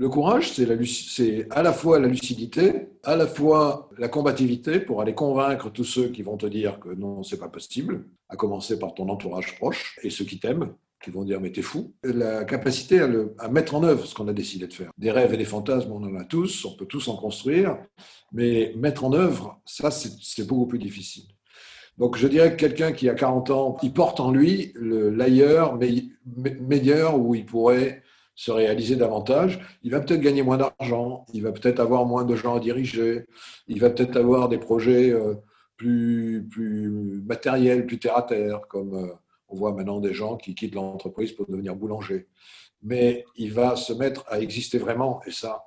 Le 0.00 0.08
courage, 0.08 0.52
c'est 0.52 1.48
à 1.50 1.60
la 1.60 1.72
fois 1.72 1.98
la 1.98 2.06
lucidité, 2.06 2.86
à 3.02 3.16
la 3.16 3.26
fois 3.26 3.90
la 3.98 4.06
combativité 4.06 4.78
pour 4.78 5.02
aller 5.02 5.12
convaincre 5.12 5.72
tous 5.72 5.82
ceux 5.82 6.10
qui 6.10 6.22
vont 6.22 6.36
te 6.36 6.46
dire 6.46 6.78
que 6.78 6.90
non, 6.90 7.24
c'est 7.24 7.36
pas 7.36 7.48
possible, 7.48 8.04
à 8.28 8.36
commencer 8.36 8.78
par 8.78 8.94
ton 8.94 9.08
entourage 9.08 9.56
proche 9.58 9.98
et 10.04 10.10
ceux 10.10 10.24
qui 10.24 10.38
t'aiment, 10.38 10.72
qui 11.02 11.10
vont 11.10 11.24
dire 11.24 11.40
mais 11.40 11.50
t'es 11.50 11.62
fou. 11.62 11.94
La 12.04 12.44
capacité 12.44 13.00
à, 13.00 13.08
à, 13.40 13.48
mettre 13.48 13.74
en 13.74 13.82
œuvre 13.82 14.06
ce 14.06 14.14
qu'on 14.14 14.28
a 14.28 14.32
décidé 14.32 14.68
de 14.68 14.72
faire. 14.72 14.92
Des 14.98 15.10
rêves 15.10 15.34
et 15.34 15.36
des 15.36 15.44
fantasmes, 15.44 15.90
on 15.90 16.04
en 16.04 16.14
a 16.14 16.22
tous, 16.22 16.64
on 16.64 16.76
peut 16.76 16.86
tous 16.86 17.08
en 17.08 17.16
construire, 17.16 17.76
mais 18.30 18.72
mettre 18.76 19.02
en 19.02 19.12
œuvre, 19.12 19.60
ça 19.64 19.90
c'est 19.90 20.46
beaucoup 20.46 20.68
plus 20.68 20.78
difficile. 20.78 21.24
Donc 21.96 22.16
je 22.16 22.28
dirais 22.28 22.52
que 22.52 22.56
quelqu'un 22.56 22.92
qui 22.92 23.08
a 23.08 23.14
40 23.14 23.50
ans, 23.50 23.76
il 23.82 23.92
porte 23.92 24.20
en 24.20 24.30
lui 24.30 24.72
l'ailleurs 24.76 25.76
meilleur 26.60 27.18
où 27.18 27.34
il 27.34 27.44
pourrait 27.44 28.04
se 28.38 28.52
réaliser 28.52 28.94
davantage, 28.94 29.58
il 29.82 29.90
va 29.90 29.98
peut-être 29.98 30.20
gagner 30.20 30.44
moins 30.44 30.58
d'argent, 30.58 31.26
il 31.34 31.42
va 31.42 31.50
peut-être 31.50 31.80
avoir 31.80 32.06
moins 32.06 32.24
de 32.24 32.36
gens 32.36 32.54
à 32.54 32.60
diriger, 32.60 33.26
il 33.66 33.80
va 33.80 33.90
peut-être 33.90 34.16
avoir 34.16 34.48
des 34.48 34.58
projets 34.58 35.10
euh, 35.10 35.34
plus, 35.76 36.46
plus 36.48 36.88
matériels, 37.26 37.84
plus 37.84 37.98
terre 37.98 38.16
à 38.16 38.22
terre, 38.22 38.60
comme 38.68 38.94
euh, 38.94 39.12
on 39.48 39.56
voit 39.56 39.72
maintenant 39.72 39.98
des 39.98 40.14
gens 40.14 40.36
qui 40.36 40.54
quittent 40.54 40.76
l'entreprise 40.76 41.32
pour 41.32 41.46
devenir 41.46 41.74
boulanger. 41.74 42.28
Mais 42.80 43.24
il 43.34 43.52
va 43.52 43.74
se 43.74 43.92
mettre 43.92 44.24
à 44.28 44.38
exister 44.38 44.78
vraiment, 44.78 45.20
et 45.26 45.32
ça, 45.32 45.64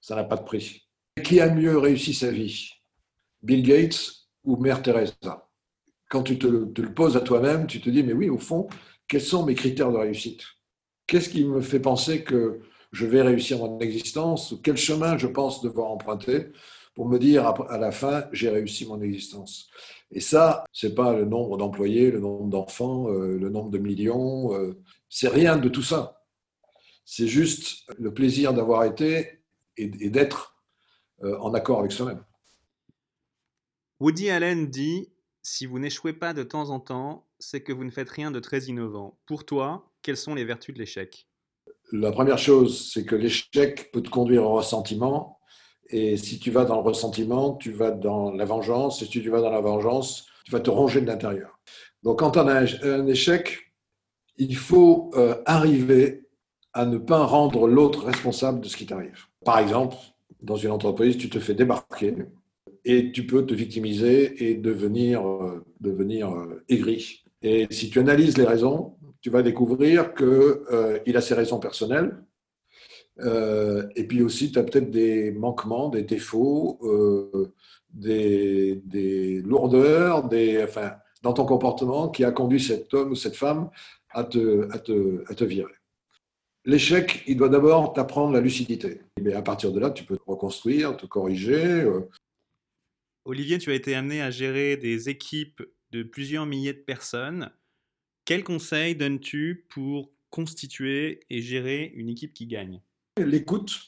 ça 0.00 0.14
n'a 0.14 0.22
pas 0.22 0.36
de 0.36 0.44
prix. 0.44 0.86
Qui 1.24 1.40
a 1.40 1.52
mieux 1.52 1.78
réussi 1.78 2.14
sa 2.14 2.30
vie? 2.30 2.70
Bill 3.42 3.64
Gates 3.64 4.28
ou 4.44 4.56
Mère 4.56 4.82
Teresa? 4.82 5.48
Quand 6.08 6.22
tu 6.22 6.38
te 6.38 6.46
le 6.46 6.94
poses 6.94 7.16
à 7.16 7.22
toi-même, 7.22 7.66
tu 7.66 7.80
te 7.80 7.90
dis, 7.90 8.04
mais 8.04 8.12
oui, 8.12 8.30
au 8.30 8.38
fond, 8.38 8.68
quels 9.08 9.20
sont 9.20 9.44
mes 9.44 9.56
critères 9.56 9.90
de 9.90 9.96
réussite? 9.96 10.44
Qu'est-ce 11.06 11.28
qui 11.28 11.44
me 11.44 11.60
fait 11.60 11.80
penser 11.80 12.24
que 12.24 12.60
je 12.92 13.06
vais 13.06 13.22
réussir 13.22 13.58
mon 13.58 13.78
existence 13.80 14.54
Quel 14.62 14.76
chemin 14.76 15.18
je 15.18 15.26
pense 15.26 15.62
devoir 15.62 15.90
emprunter 15.90 16.52
pour 16.94 17.08
me 17.08 17.18
dire 17.18 17.46
à 17.46 17.78
la 17.78 17.90
fin, 17.90 18.24
j'ai 18.32 18.48
réussi 18.48 18.86
mon 18.86 19.00
existence? 19.02 19.68
Et 20.10 20.20
ça, 20.20 20.64
c'est 20.72 20.94
pas 20.94 21.12
le 21.12 21.24
nombre 21.24 21.56
d'employés, 21.56 22.10
le 22.10 22.20
nombre 22.20 22.48
d'enfants, 22.48 23.10
euh, 23.10 23.36
le 23.36 23.50
nombre 23.50 23.70
de 23.70 23.78
millions, 23.78 24.54
euh, 24.54 24.80
c'est 25.08 25.28
rien 25.28 25.56
de 25.56 25.68
tout 25.68 25.82
ça. 25.82 26.24
C'est 27.04 27.26
juste 27.26 27.82
le 27.98 28.14
plaisir 28.14 28.54
d'avoir 28.54 28.84
été 28.84 29.40
et, 29.76 29.88
d'être 29.88 30.56
euh, 31.22 31.36
en 31.38 31.52
accord 31.52 31.80
avec 31.80 31.92
soi-même. 31.92 32.24
Woody 34.00 34.30
Allen 34.30 34.68
dit 34.68 35.10
Si 35.42 35.66
vous 35.66 35.78
n'échouez 35.78 36.12
pas 36.12 36.32
de 36.32 36.44
temps 36.44 36.70
en 36.70 36.80
temps, 36.80 37.26
c'est 37.38 37.62
que 37.62 37.72
vous 37.72 37.84
ne 37.84 37.90
faites 37.90 38.08
rien 38.08 38.30
de 38.30 38.40
très 38.40 38.64
innovant. 38.64 39.18
Pour 39.26 39.44
toi, 39.44 39.90
quelles 40.04 40.16
sont 40.16 40.34
les 40.34 40.44
vertus 40.44 40.74
de 40.74 40.78
l'échec? 40.78 41.26
La 41.90 42.12
première 42.12 42.38
chose, 42.38 42.90
c'est 42.92 43.04
que 43.04 43.16
l'échec 43.16 43.90
peut 43.90 44.02
te 44.02 44.10
conduire 44.10 44.44
au 44.44 44.52
ressentiment. 44.52 45.40
Et 45.88 46.16
si 46.16 46.38
tu 46.38 46.50
vas 46.50 46.64
dans 46.64 46.76
le 46.76 46.82
ressentiment, 46.82 47.54
tu 47.54 47.72
vas 47.72 47.90
dans 47.90 48.30
la 48.30 48.44
vengeance. 48.44 49.02
Et 49.02 49.06
si 49.06 49.22
tu 49.22 49.30
vas 49.30 49.40
dans 49.40 49.50
la 49.50 49.60
vengeance, 49.60 50.26
tu 50.44 50.52
vas 50.52 50.60
te 50.60 50.70
ronger 50.70 51.00
de 51.00 51.06
l'intérieur. 51.06 51.58
Donc 52.02 52.18
quand 52.20 52.36
on 52.36 52.46
a 52.46 52.64
un 52.82 53.06
échec, 53.06 53.72
il 54.36 54.56
faut 54.56 55.10
euh, 55.14 55.36
arriver 55.46 56.28
à 56.72 56.84
ne 56.84 56.98
pas 56.98 57.24
rendre 57.24 57.66
l'autre 57.66 58.04
responsable 58.04 58.60
de 58.60 58.68
ce 58.68 58.76
qui 58.76 58.86
t'arrive. 58.86 59.24
Par 59.44 59.58
exemple, 59.58 59.96
dans 60.42 60.56
une 60.56 60.70
entreprise, 60.70 61.16
tu 61.16 61.30
te 61.30 61.38
fais 61.38 61.54
débarquer 61.54 62.14
et 62.84 63.12
tu 63.12 63.26
peux 63.26 63.46
te 63.46 63.54
victimiser 63.54 64.50
et 64.50 64.54
devenir, 64.56 65.26
euh, 65.26 65.64
devenir 65.80 66.30
euh, 66.30 66.62
aigri. 66.68 67.23
Et 67.44 67.66
si 67.70 67.90
tu 67.90 68.00
analyses 68.00 68.38
les 68.38 68.46
raisons, 68.46 68.96
tu 69.20 69.28
vas 69.28 69.42
découvrir 69.42 70.14
qu'il 70.14 70.26
euh, 70.26 70.98
a 71.14 71.20
ses 71.20 71.34
raisons 71.34 71.60
personnelles. 71.60 72.16
Euh, 73.20 73.86
et 73.94 74.06
puis 74.06 74.22
aussi, 74.22 74.50
tu 74.50 74.58
as 74.58 74.62
peut-être 74.62 74.90
des 74.90 75.30
manquements, 75.30 75.90
des 75.90 76.02
défauts, 76.02 76.78
euh, 76.82 77.52
des, 77.90 79.42
lourdeurs 79.44 80.26
des, 80.26 80.64
enfin, 80.64 80.94
dans 81.22 81.34
ton 81.34 81.44
comportement 81.44 82.08
qui 82.08 82.24
a 82.24 82.32
conduit 82.32 82.60
cet 82.60 82.92
homme 82.94 83.12
ou 83.12 83.14
cette 83.14 83.36
femme 83.36 83.68
à 84.08 84.24
te, 84.24 84.66
à 84.72 84.78
te, 84.78 85.22
à 85.30 85.34
te 85.34 85.44
virer. 85.44 85.72
L'échec, 86.64 87.24
il 87.26 87.36
doit 87.36 87.50
d'abord 87.50 87.92
t'apprendre 87.92 88.32
la 88.32 88.40
lucidité. 88.40 89.02
Mais 89.20 89.34
à 89.34 89.42
partir 89.42 89.70
de 89.70 89.80
là, 89.80 89.90
tu 89.90 90.04
peux 90.04 90.16
te 90.16 90.24
reconstruire, 90.26 90.96
te 90.96 91.04
corriger. 91.04 91.86
Olivier, 93.26 93.58
tu 93.58 93.70
as 93.70 93.74
été 93.74 93.94
amené 93.94 94.22
à 94.22 94.30
gérer 94.30 94.78
des 94.78 95.10
équipes 95.10 95.62
de 95.94 96.02
plusieurs 96.02 96.44
milliers 96.44 96.72
de 96.72 96.78
personnes. 96.78 97.50
Quel 98.24 98.42
conseil 98.42 98.96
donnes-tu 98.96 99.64
pour 99.70 100.12
constituer 100.28 101.20
et 101.30 101.40
gérer 101.40 101.92
une 101.94 102.08
équipe 102.08 102.34
qui 102.34 102.46
gagne? 102.46 102.80
L'écoute, 103.16 103.78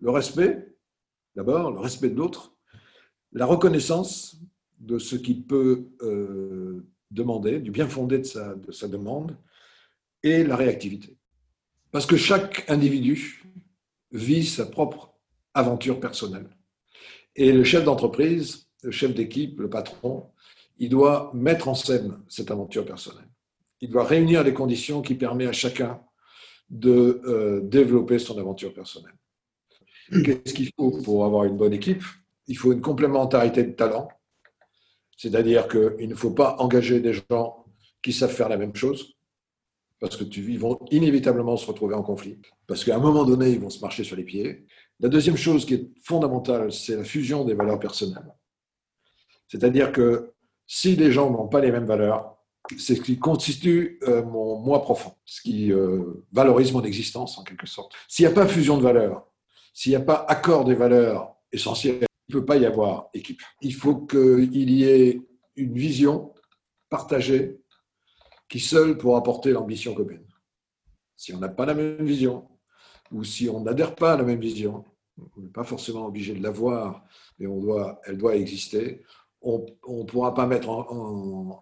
le 0.00 0.10
respect, 0.10 0.76
d'abord, 1.34 1.72
le 1.72 1.80
respect 1.80 2.10
de 2.10 2.14
l'autre, 2.14 2.54
la 3.32 3.44
reconnaissance 3.44 4.40
de 4.78 5.00
ce 5.00 5.16
qu'il 5.16 5.46
peut 5.46 5.88
euh, 6.02 6.86
demander, 7.10 7.58
du 7.58 7.72
bien 7.72 7.88
fondé 7.88 8.18
de 8.18 8.24
sa 8.70 8.88
demande, 8.88 9.36
et 10.22 10.44
la 10.44 10.54
réactivité. 10.54 11.16
Parce 11.90 12.06
que 12.06 12.16
chaque 12.16 12.70
individu 12.70 13.42
vit 14.12 14.46
sa 14.46 14.64
propre 14.64 15.12
aventure 15.54 15.98
personnelle. 15.98 16.48
Et 17.34 17.50
le 17.50 17.64
chef 17.64 17.82
d'entreprise, 17.82 18.68
le 18.84 18.92
chef 18.92 19.12
d'équipe, 19.12 19.58
le 19.58 19.68
patron, 19.68 20.30
il 20.78 20.88
doit 20.88 21.30
mettre 21.34 21.68
en 21.68 21.74
scène 21.74 22.18
cette 22.28 22.50
aventure 22.50 22.84
personnelle. 22.84 23.28
Il 23.80 23.90
doit 23.90 24.04
réunir 24.04 24.42
les 24.42 24.54
conditions 24.54 25.02
qui 25.02 25.14
permettent 25.14 25.48
à 25.48 25.52
chacun 25.52 26.00
de 26.70 27.20
euh, 27.24 27.60
développer 27.62 28.18
son 28.18 28.38
aventure 28.38 28.72
personnelle. 28.72 29.14
Qu'est-ce 30.10 30.54
qu'il 30.54 30.70
faut 30.76 31.02
pour 31.02 31.24
avoir 31.24 31.44
une 31.44 31.56
bonne 31.56 31.72
équipe? 31.72 32.02
Il 32.46 32.56
faut 32.56 32.72
une 32.72 32.80
complémentarité 32.80 33.62
de 33.62 33.72
talents, 33.72 34.08
c'est-à-dire 35.16 35.68
qu'il 35.68 36.08
ne 36.08 36.14
faut 36.14 36.30
pas 36.30 36.56
engager 36.58 37.00
des 37.00 37.12
gens 37.12 37.64
qui 38.02 38.12
savent 38.12 38.32
faire 38.32 38.48
la 38.48 38.56
même 38.56 38.74
chose, 38.74 39.14
parce 40.00 40.16
que 40.16 40.24
tu, 40.24 40.40
ils 40.40 40.58
vont 40.58 40.78
inévitablement 40.90 41.56
se 41.56 41.66
retrouver 41.66 41.94
en 41.94 42.02
conflit, 42.02 42.38
parce 42.66 42.84
qu'à 42.84 42.96
un 42.96 43.00
moment 43.00 43.24
donné, 43.24 43.50
ils 43.50 43.60
vont 43.60 43.70
se 43.70 43.80
marcher 43.80 44.04
sur 44.04 44.16
les 44.16 44.24
pieds. 44.24 44.64
La 45.00 45.08
deuxième 45.08 45.36
chose 45.36 45.66
qui 45.66 45.74
est 45.74 45.90
fondamentale, 46.02 46.72
c'est 46.72 46.96
la 46.96 47.04
fusion 47.04 47.44
des 47.44 47.54
valeurs 47.54 47.78
personnelles. 47.78 48.34
C'est-à-dire 49.48 49.92
que 49.92 50.32
si 50.68 50.94
les 50.94 51.10
gens 51.10 51.30
n'ont 51.30 51.48
pas 51.48 51.60
les 51.60 51.72
mêmes 51.72 51.86
valeurs, 51.86 52.36
c'est 52.76 52.94
ce 52.94 53.00
qui 53.00 53.18
constitue 53.18 53.98
euh, 54.02 54.22
mon 54.22 54.58
moi 54.58 54.82
profond, 54.82 55.14
ce 55.24 55.40
qui 55.40 55.72
euh, 55.72 56.26
valorise 56.30 56.72
mon 56.72 56.82
existence 56.82 57.38
en 57.38 57.42
quelque 57.42 57.66
sorte. 57.66 57.92
S'il 58.06 58.26
n'y 58.26 58.30
a 58.30 58.34
pas 58.34 58.46
fusion 58.46 58.76
de 58.76 58.82
valeurs, 58.82 59.26
s'il 59.72 59.90
n'y 59.90 59.96
a 59.96 60.00
pas 60.00 60.26
accord 60.28 60.66
des 60.66 60.74
valeurs 60.74 61.34
essentielles, 61.50 62.04
il 62.28 62.34
ne 62.34 62.40
peut 62.40 62.44
pas 62.44 62.58
y 62.58 62.66
avoir 62.66 63.08
équipe. 63.14 63.40
Il 63.62 63.72
faut 63.72 63.96
qu'il 63.96 64.70
y 64.70 64.84
ait 64.84 65.22
une 65.56 65.72
vision 65.72 66.34
partagée 66.90 67.58
qui 68.50 68.60
seule 68.60 68.98
pour 68.98 69.16
apporter 69.16 69.52
l'ambition 69.52 69.94
commune. 69.94 70.26
Si 71.16 71.32
on 71.32 71.38
n'a 71.38 71.48
pas 71.48 71.64
la 71.64 71.74
même 71.74 72.04
vision, 72.04 72.46
ou 73.10 73.24
si 73.24 73.48
on 73.48 73.62
n'adhère 73.62 73.94
pas 73.94 74.12
à 74.12 74.16
la 74.18 74.22
même 74.22 74.40
vision, 74.40 74.84
on 75.16 75.40
n'est 75.40 75.48
pas 75.48 75.64
forcément 75.64 76.06
obligé 76.06 76.34
de 76.34 76.42
l'avoir, 76.42 77.02
mais 77.38 77.46
elle 78.04 78.18
doit 78.18 78.36
exister, 78.36 79.02
on 79.42 79.66
ne 79.88 80.04
pourra 80.04 80.34
pas 80.34 80.46
mettre 80.46 80.68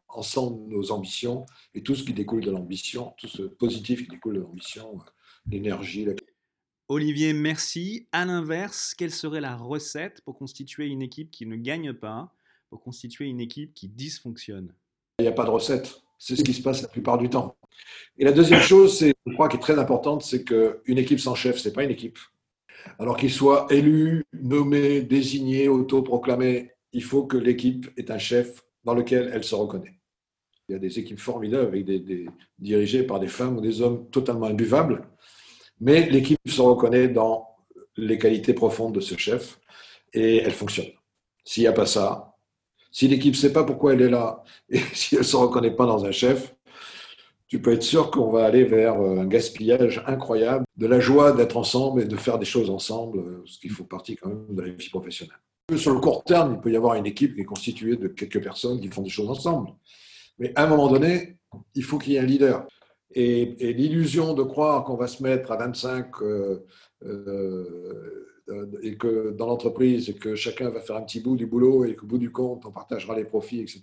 ensemble 0.08 0.68
nos 0.68 0.90
ambitions 0.92 1.46
et 1.74 1.82
tout 1.82 1.94
ce 1.94 2.04
qui 2.04 2.14
découle 2.14 2.44
de 2.44 2.50
l'ambition, 2.50 3.14
tout 3.18 3.28
ce 3.28 3.42
positif 3.42 4.04
qui 4.04 4.08
découle 4.08 4.36
de 4.36 4.40
l'ambition, 4.40 4.98
l'énergie. 5.50 6.06
Olivier, 6.88 7.32
merci. 7.32 8.06
À 8.12 8.24
l'inverse, 8.24 8.94
quelle 8.96 9.10
serait 9.10 9.40
la 9.40 9.56
recette 9.56 10.20
pour 10.22 10.38
constituer 10.38 10.86
une 10.86 11.02
équipe 11.02 11.30
qui 11.30 11.44
ne 11.44 11.56
gagne 11.56 11.92
pas, 11.92 12.32
pour 12.70 12.80
constituer 12.80 13.26
une 13.26 13.40
équipe 13.40 13.74
qui 13.74 13.88
dysfonctionne? 13.88 14.72
Il 15.18 15.22
n'y 15.22 15.28
a 15.28 15.32
pas 15.32 15.44
de 15.44 15.50
recette. 15.50 16.02
C'est 16.18 16.36
ce 16.36 16.44
qui 16.44 16.54
se 16.54 16.62
passe 16.62 16.82
la 16.82 16.88
plupart 16.88 17.18
du 17.18 17.28
temps. 17.28 17.56
Et 18.16 18.24
la 18.24 18.32
deuxième 18.32 18.60
chose, 18.60 18.98
c'est, 18.98 19.14
je 19.26 19.32
crois, 19.34 19.48
qui 19.48 19.56
est 19.56 19.60
très 19.60 19.78
importante, 19.78 20.22
c'est 20.22 20.44
qu'une 20.44 20.98
équipe 20.98 21.20
sans 21.20 21.34
chef, 21.34 21.58
ce 21.58 21.68
n'est 21.68 21.74
pas 21.74 21.84
une 21.84 21.90
équipe. 21.90 22.18
Alors 22.98 23.16
qu'il 23.16 23.32
soit 23.32 23.66
élu, 23.70 24.24
nommé, 24.32 25.02
désigné, 25.02 25.68
autoproclamé, 25.68 26.70
il 26.96 27.02
faut 27.02 27.24
que 27.24 27.36
l'équipe 27.36 27.90
ait 27.98 28.10
un 28.10 28.16
chef 28.16 28.64
dans 28.82 28.94
lequel 28.94 29.30
elle 29.30 29.44
se 29.44 29.54
reconnaît. 29.54 29.98
Il 30.66 30.72
y 30.72 30.74
a 30.74 30.78
des 30.78 30.98
équipes 30.98 31.20
formidables 31.20 31.66
avec 31.66 31.84
des, 31.84 32.26
dirigées 32.58 33.02
par 33.02 33.20
des 33.20 33.28
femmes 33.28 33.58
ou 33.58 33.60
des 33.60 33.82
hommes 33.82 34.08
totalement 34.08 34.46
imbuvables, 34.46 35.06
mais 35.78 36.08
l'équipe 36.08 36.38
se 36.46 36.62
reconnaît 36.62 37.08
dans 37.08 37.48
les 37.98 38.16
qualités 38.16 38.54
profondes 38.54 38.94
de 38.94 39.00
ce 39.00 39.14
chef 39.14 39.60
et 40.14 40.38
elle 40.38 40.52
fonctionne. 40.52 40.90
S'il 41.44 41.64
n'y 41.64 41.68
a 41.68 41.72
pas 41.72 41.84
ça, 41.84 42.34
si 42.90 43.08
l'équipe 43.08 43.34
ne 43.34 43.38
sait 43.38 43.52
pas 43.52 43.64
pourquoi 43.64 43.92
elle 43.92 44.00
est 44.00 44.08
là 44.08 44.42
et 44.70 44.78
si 44.94 45.16
elle 45.16 45.20
ne 45.20 45.26
se 45.26 45.36
reconnaît 45.36 45.76
pas 45.76 45.84
dans 45.84 46.06
un 46.06 46.12
chef, 46.12 46.56
tu 47.46 47.60
peux 47.60 47.74
être 47.74 47.82
sûr 47.82 48.10
qu'on 48.10 48.30
va 48.30 48.46
aller 48.46 48.64
vers 48.64 48.94
un 48.94 49.26
gaspillage 49.26 50.02
incroyable 50.06 50.64
de 50.78 50.86
la 50.86 50.98
joie 50.98 51.32
d'être 51.32 51.58
ensemble 51.58 52.00
et 52.00 52.06
de 52.06 52.16
faire 52.16 52.38
des 52.38 52.46
choses 52.46 52.70
ensemble, 52.70 53.42
ce 53.44 53.58
qui 53.58 53.68
faut 53.68 53.84
partie 53.84 54.16
quand 54.16 54.30
même 54.30 54.46
de 54.48 54.62
la 54.62 54.70
vie 54.70 54.88
professionnelle. 54.88 55.36
Sur 55.74 55.94
le 55.94 55.98
court 55.98 56.22
terme, 56.22 56.54
il 56.54 56.60
peut 56.60 56.70
y 56.70 56.76
avoir 56.76 56.94
une 56.94 57.06
équipe 57.06 57.34
qui 57.34 57.40
est 57.40 57.44
constituée 57.44 57.96
de 57.96 58.06
quelques 58.06 58.40
personnes 58.40 58.80
qui 58.80 58.86
font 58.86 59.02
des 59.02 59.10
choses 59.10 59.28
ensemble. 59.28 59.70
Mais 60.38 60.52
à 60.54 60.62
un 60.62 60.68
moment 60.68 60.86
donné, 60.86 61.38
il 61.74 61.82
faut 61.82 61.98
qu'il 61.98 62.12
y 62.12 62.16
ait 62.16 62.20
un 62.20 62.24
leader. 62.24 62.68
Et, 63.10 63.72
l'illusion 63.72 64.34
de 64.34 64.44
croire 64.44 64.84
qu'on 64.84 64.94
va 64.94 65.08
se 65.08 65.24
mettre 65.24 65.50
à 65.50 65.56
25 65.56 66.22
euh, 66.22 66.64
euh, 67.04 68.00
et 68.80 68.96
que 68.96 69.32
dans 69.32 69.46
l'entreprise, 69.46 70.08
et 70.08 70.14
que 70.14 70.36
chacun 70.36 70.70
va 70.70 70.78
faire 70.80 70.94
un 70.94 71.02
petit 71.02 71.18
bout 71.18 71.34
du 71.34 71.46
boulot 71.46 71.84
et 71.84 71.96
qu'au 71.96 72.06
bout 72.06 72.18
du 72.18 72.30
compte, 72.30 72.64
on 72.64 72.70
partagera 72.70 73.16
les 73.16 73.24
profits, 73.24 73.60
etc., 73.60 73.80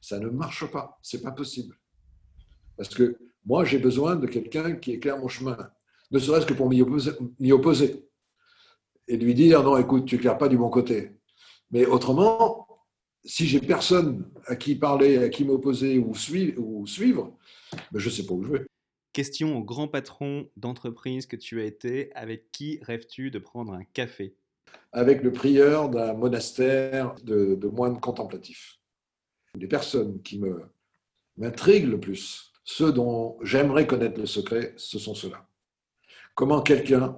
ça 0.00 0.18
ne 0.18 0.28
marche 0.28 0.68
pas. 0.72 0.98
C'est 1.00 1.22
pas 1.22 1.30
possible. 1.30 1.76
Parce 2.76 2.92
que 2.92 3.16
moi, 3.46 3.64
j'ai 3.64 3.78
besoin 3.78 4.16
de 4.16 4.26
quelqu'un 4.26 4.74
qui 4.74 4.90
éclaire 4.90 5.18
mon 5.18 5.28
chemin, 5.28 5.70
ne 6.10 6.18
serait-ce 6.18 6.46
que 6.46 6.54
pour 6.54 6.68
m'y 6.68 6.82
opposer 7.52 8.08
et 9.08 9.16
lui 9.16 9.34
dire 9.34 9.62
non, 9.62 9.76
écoute, 9.76 10.06
tu 10.06 10.16
ne 10.16 10.20
claires 10.20 10.38
pas 10.38 10.48
du 10.48 10.56
bon 10.56 10.70
côté. 10.70 11.12
Mais 11.70 11.86
autrement, 11.86 12.66
si 13.24 13.46
j'ai 13.46 13.60
personne 13.60 14.30
à 14.46 14.56
qui 14.56 14.74
parler, 14.74 15.18
à 15.18 15.28
qui 15.28 15.44
m'opposer 15.44 15.98
ou, 15.98 16.12
ou, 16.12 16.86
suivre, 16.86 17.36
ben 17.90 17.98
je 17.98 18.08
ne 18.08 18.14
sais 18.14 18.26
pas 18.26 18.34
où 18.34 18.44
je 18.44 18.52
vais. 18.52 18.66
Question 19.12 19.56
au 19.56 19.62
grand 19.62 19.88
patron 19.88 20.50
d'entreprise 20.56 21.26
que 21.26 21.36
tu 21.36 21.60
as 21.60 21.64
été, 21.64 22.12
avec 22.14 22.50
qui 22.52 22.80
rêves-tu 22.82 23.30
de 23.30 23.38
prendre 23.38 23.72
un 23.72 23.84
café? 23.84 24.34
Avec 24.92 25.22
le 25.22 25.32
prieur 25.32 25.88
d'un 25.88 26.14
monastère 26.14 27.14
de, 27.22 27.54
de 27.54 27.68
moines 27.68 28.00
contemplatifs. 28.00 28.80
Les 29.56 29.68
personnes 29.68 30.20
qui 30.22 30.38
me, 30.38 30.64
m'intriguent 31.36 31.88
le 31.88 32.00
plus, 32.00 32.52
ceux 32.64 32.92
dont 32.92 33.38
j'aimerais 33.42 33.86
connaître 33.86 34.18
le 34.18 34.26
secret, 34.26 34.74
ce 34.76 34.98
sont 34.98 35.14
ceux-là. 35.14 35.46
Comment 36.34 36.60
quelqu'un 36.62 37.16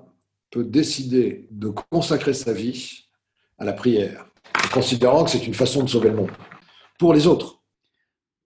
peut 0.51 0.65
décider 0.65 1.49
de 1.51 1.73
consacrer 1.91 2.35
sa 2.35 2.53
vie 2.53 3.09
à 3.59 3.65
la 3.65 3.73
prière, 3.73 4.27
en 4.65 4.69
considérant 4.69 5.25
que 5.25 5.31
c'est 5.31 5.47
une 5.47 5.55
façon 5.55 5.83
de 5.83 5.89
sauver 5.89 6.11
le 6.11 6.17
monde 6.17 6.33
pour 6.99 7.15
les 7.15 7.27
autres. 7.27 7.63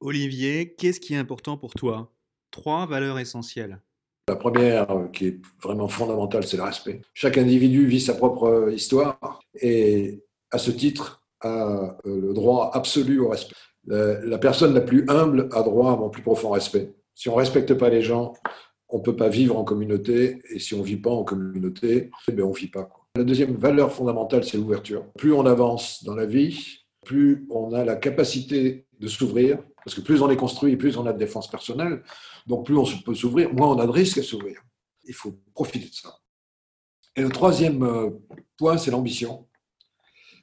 Olivier, 0.01 0.75
qu'est-ce 0.75 1.01
qui 1.01 1.15
est 1.15 1.19
important 1.19 1.57
pour 1.57 1.75
toi? 1.75 2.13
Trois 2.51 2.87
valeurs 2.87 3.19
essentielles. 3.19 3.81
La 4.29 4.37
première, 4.37 4.91
euh, 4.91 5.09
qui 5.09 5.27
est 5.27 5.41
vraiment 5.63 5.89
fondamentale, 5.89 6.47
c'est 6.47 6.57
le 6.57 6.63
respect. 6.63 7.01
Chaque 7.15 7.37
individu 7.37 7.87
vit 7.87 8.01
sa 8.01 8.15
propre 8.15 8.45
euh, 8.45 8.73
histoire 8.73 9.41
et, 9.61 10.23
à 10.51 10.59
ce 10.59 10.71
titre, 10.71 11.23
a 11.41 11.99
euh, 12.07 12.21
le 12.21 12.33
droit 12.33 12.71
absolu 12.73 13.19
au 13.21 13.29
respect. 13.29 13.57
La 13.87 14.39
personne 14.39 14.75
la 14.75 14.83
plus 14.83 15.05
humble 15.09 15.49
a 15.53 15.63
droit 15.63 15.93
à 15.93 15.97
mon 15.97 16.11
plus 16.11 16.23
profond 16.23 16.51
respect. 16.51 16.93
Si 17.15 17.29
on 17.29 17.33
ne 17.33 17.39
respecte 17.39 17.75
pas 17.75 17.89
les 17.89 18.03
gens, 18.03 18.35
on 18.91 18.99
ne 18.99 19.03
peut 19.03 19.17
pas 19.17 19.29
vivre 19.29 19.57
en 19.57 19.65
communauté, 19.65 20.43
et 20.51 20.59
si 20.59 20.75
on 20.75 20.79
ne 20.79 20.85
vit 20.85 20.97
pas 20.97 21.11
en 21.11 21.25
communauté, 21.25 22.11
eh 22.29 22.33
ben, 22.33 22.45
on 22.45 22.51
ne 22.51 22.57
vit 22.57 22.69
pas. 22.69 22.89
La 23.17 23.25
deuxième 23.25 23.55
valeur 23.55 23.93
fondamentale, 23.93 24.45
c'est 24.45 24.57
l'ouverture. 24.57 25.07
Plus 25.19 25.33
on 25.33 25.47
avance 25.47 26.05
dans 26.05 26.15
la 26.15 26.27
vie, 26.27 26.85
plus 27.05 27.47
on 27.51 27.73
a 27.73 27.85
la 27.85 27.97
capacité 27.97 28.87
de 28.99 29.09
s'ouvrir, 29.09 29.59
parce 29.85 29.95
que 29.95 30.01
plus 30.01 30.23
on 30.23 30.31
est 30.31 30.37
construit, 30.37 30.77
plus 30.77 30.97
on 30.97 31.07
a 31.07 31.13
de 31.13 31.19
défense 31.19 31.51
personnelle, 31.51 32.03
donc 32.47 32.67
plus 32.67 32.77
on 32.77 32.85
peut 33.05 33.15
s'ouvrir, 33.15 33.53
moins 33.53 33.69
on 33.69 33.79
a 33.79 33.87
de 33.87 33.91
risques 33.91 34.19
à 34.19 34.23
s'ouvrir. 34.23 34.61
Il 35.05 35.15
faut 35.15 35.35
profiter 35.55 35.89
de 35.89 35.95
ça. 35.95 36.19
Et 37.17 37.23
le 37.23 37.31
troisième 37.31 37.83
euh, 37.83 38.11
point, 38.57 38.79
c'est 38.79 38.91
l'ambition. 38.91 39.49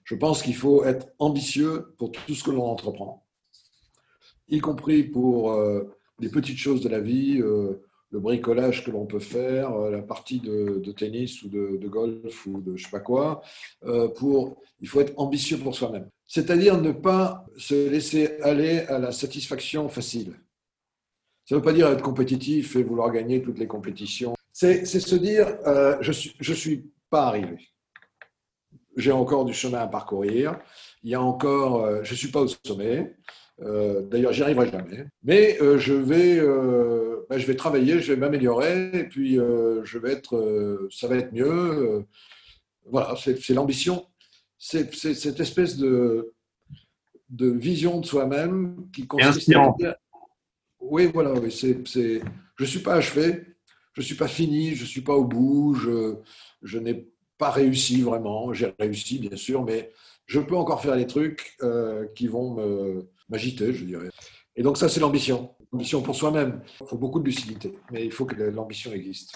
Je 0.04 0.16
pense 0.16 0.42
qu'il 0.42 0.56
faut 0.56 0.84
être 0.84 1.08
ambitieux 1.20 1.94
pour 1.98 2.12
tout 2.12 2.34
ce 2.34 2.44
que 2.44 2.52
l'on 2.52 2.66
entreprend, 2.66 3.26
y 4.48 4.60
compris 4.60 5.04
pour 5.04 5.52
euh, 5.52 5.84
les 6.20 6.30
petites 6.30 6.58
choses 6.58 6.82
de 6.82 6.90
la 6.90 7.00
vie. 7.00 7.40
Euh, 7.42 7.84
le 8.12 8.20
bricolage 8.20 8.84
que 8.84 8.92
l'on 8.92 9.06
peut 9.06 9.20
faire, 9.20 9.74
euh, 9.74 9.92
la 9.92 10.02
partie 10.02 10.40
de, 10.40 10.92
tennis 10.92 11.44
ou 11.44 11.50
de, 11.50 11.88
golf 11.88 12.46
ou 12.46 12.62
de 12.62 12.76
je 12.76 12.84
sais 12.84 12.90
pas 12.90 13.00
quoi, 13.00 13.42
euh, 13.86 14.08
pour, 14.08 14.62
il 14.80 14.88
faut 14.88 15.02
être 15.02 15.14
ambitieux 15.18 15.58
pour 15.58 15.76
soi-même. 15.76 16.10
C'est-à-dire 16.26 16.80
ne 16.80 16.92
pas 16.92 17.46
se 17.58 17.90
laisser 17.90 18.40
aller 18.42 18.80
à 18.80 19.00
la 19.00 19.12
satisfaction 19.12 19.90
facile. 19.90 20.34
Ça 21.46 21.56
ne 21.56 21.60
veut 21.60 21.66
pas 21.66 21.74
dire 21.74 21.88
être 21.88 22.04
compétitif 22.04 22.76
et 22.76 22.84
vouloir 22.84 23.12
gagner 23.12 23.42
toutes 23.42 23.60
les 23.60 23.68
compétitions. 23.68 24.36
C'est 24.52 24.86
se 24.86 25.16
dire, 25.16 25.48
euh, 25.68 25.98
je 26.02 26.10
ne 26.10 26.14
suis, 26.14 26.36
je 26.40 26.54
suis 26.54 26.90
pas 27.10 27.28
arrivé. 27.28 27.58
J'ai 28.96 29.12
encore 29.12 29.46
du 29.46 29.54
chemin 29.54 29.80
à 29.80 29.88
parcourir. 29.88 30.60
Il 31.04 31.12
y 31.12 31.16
a 31.16 31.22
encore, 31.22 32.04
je 32.04 32.12
ne 32.12 32.18
suis 32.18 32.32
pas 32.32 32.42
au 32.42 32.48
sommet. 32.48 33.16
D'ailleurs, 33.60 34.34
j'y 34.34 34.44
arriverai 34.44 34.70
jamais. 34.72 35.06
Mais 35.24 35.58
je 35.60 35.94
vais 35.94 36.40
ben, 37.30 37.38
je 37.38 37.46
vais 37.46 37.56
travailler, 37.56 38.00
je 38.00 38.14
vais 38.14 38.20
m'améliorer, 38.20 38.90
et 38.94 39.04
puis 39.04 39.38
euh, 39.38 39.84
je 39.84 39.98
vais 40.00 40.14
être, 40.14 40.38
euh, 40.38 40.88
ça 40.92 41.08
va 41.08 41.18
être 41.18 41.34
mieux. 41.34 41.46
Euh, 41.46 42.04
voilà, 42.86 43.16
c'est 43.18 43.54
l'ambition. 43.54 44.08
C'est 44.58 44.94
cette 44.96 45.40
espèce 45.40 45.78
de, 45.78 46.34
de 47.30 47.50
vision 47.50 48.00
de 48.00 48.06
soi-même 48.06 48.88
qui 48.94 49.06
consiste 49.06 49.54
à 49.54 49.74
dire, 49.78 49.96
oui, 50.80 51.12
voilà, 51.14 51.34
oui, 51.34 51.52
c'est, 51.52 51.84
je 51.86 52.64
ne 52.64 52.66
suis 52.66 52.80
pas 52.80 52.96
achevé, 52.96 53.44
je 53.94 54.02
ne 54.02 54.06
suis 54.06 54.16
pas 54.16 54.30
fini, 54.30 54.74
je 54.74 54.84
ne 54.84 54.88
suis 54.88 55.02
pas 55.02 55.14
au 55.14 55.26
bout, 55.26 55.76
je, 55.76 56.16
je 56.62 56.80
n'ai 56.80 57.10
pas 57.38 57.52
réussi 57.52 58.02
vraiment. 58.02 58.54
J'ai 58.54 58.74
réussi, 58.80 59.20
bien 59.20 59.36
sûr, 59.36 59.66
mais 59.66 59.92
je 60.26 60.40
peux 60.40 60.56
encore 60.56 60.82
faire 60.82 60.96
des 60.96 61.08
trucs 61.08 61.58
qui 62.16 62.28
vont 62.28 63.06
m'agiter, 63.30 63.74
je 63.74 63.86
dirais. 63.86 64.10
Et 64.56 64.64
donc 64.64 64.78
ça, 64.78 64.90
c'est 64.90 65.00
l'ambition. 65.00 65.56
L'ambition 65.72 66.02
pour 66.02 66.16
soi-même. 66.16 66.62
Il 66.82 66.88
faut 66.88 66.98
beaucoup 66.98 67.20
de 67.20 67.26
lucidité, 67.26 67.78
mais 67.92 68.06
il 68.06 68.12
faut 68.12 68.26
que 68.26 68.36
l'ambition 68.36 68.92
existe. 68.92 69.34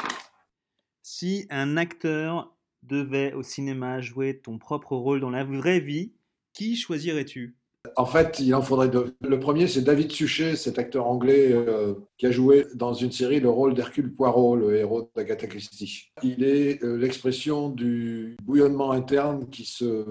Si 1.03 1.45
un 1.49 1.77
acteur 1.77 2.55
devait 2.83 3.33
au 3.33 3.43
cinéma 3.43 4.01
jouer 4.01 4.39
ton 4.39 4.57
propre 4.57 4.95
rôle 4.95 5.19
dans 5.19 5.29
la 5.29 5.43
vraie 5.43 5.79
vie, 5.79 6.13
qui 6.53 6.75
choisirais-tu? 6.75 7.55
En 7.95 8.05
fait, 8.05 8.39
il 8.39 8.53
en 8.53 8.61
faudrait 8.61 8.89
deux. 8.89 9.15
Le 9.21 9.39
premier, 9.39 9.67
c'est 9.67 9.81
David 9.81 10.11
Suchet, 10.11 10.55
cet 10.55 10.77
acteur 10.77 11.07
anglais 11.07 11.51
euh, 11.51 11.95
qui 12.17 12.27
a 12.27 12.31
joué 12.31 12.67
dans 12.75 12.93
une 12.93 13.11
série 13.11 13.39
le 13.39 13.49
rôle 13.49 13.73
d'Hercule 13.73 14.13
Poirot, 14.13 14.55
le 14.55 14.75
héros 14.75 15.11
d'Agatha 15.15 15.47
Christie. 15.47 16.11
Il 16.21 16.43
est 16.43 16.83
euh, 16.83 16.97
l'expression 16.97 17.69
du 17.69 18.37
bouillonnement 18.43 18.91
interne 18.91 19.49
qui, 19.49 19.65
se, 19.65 20.05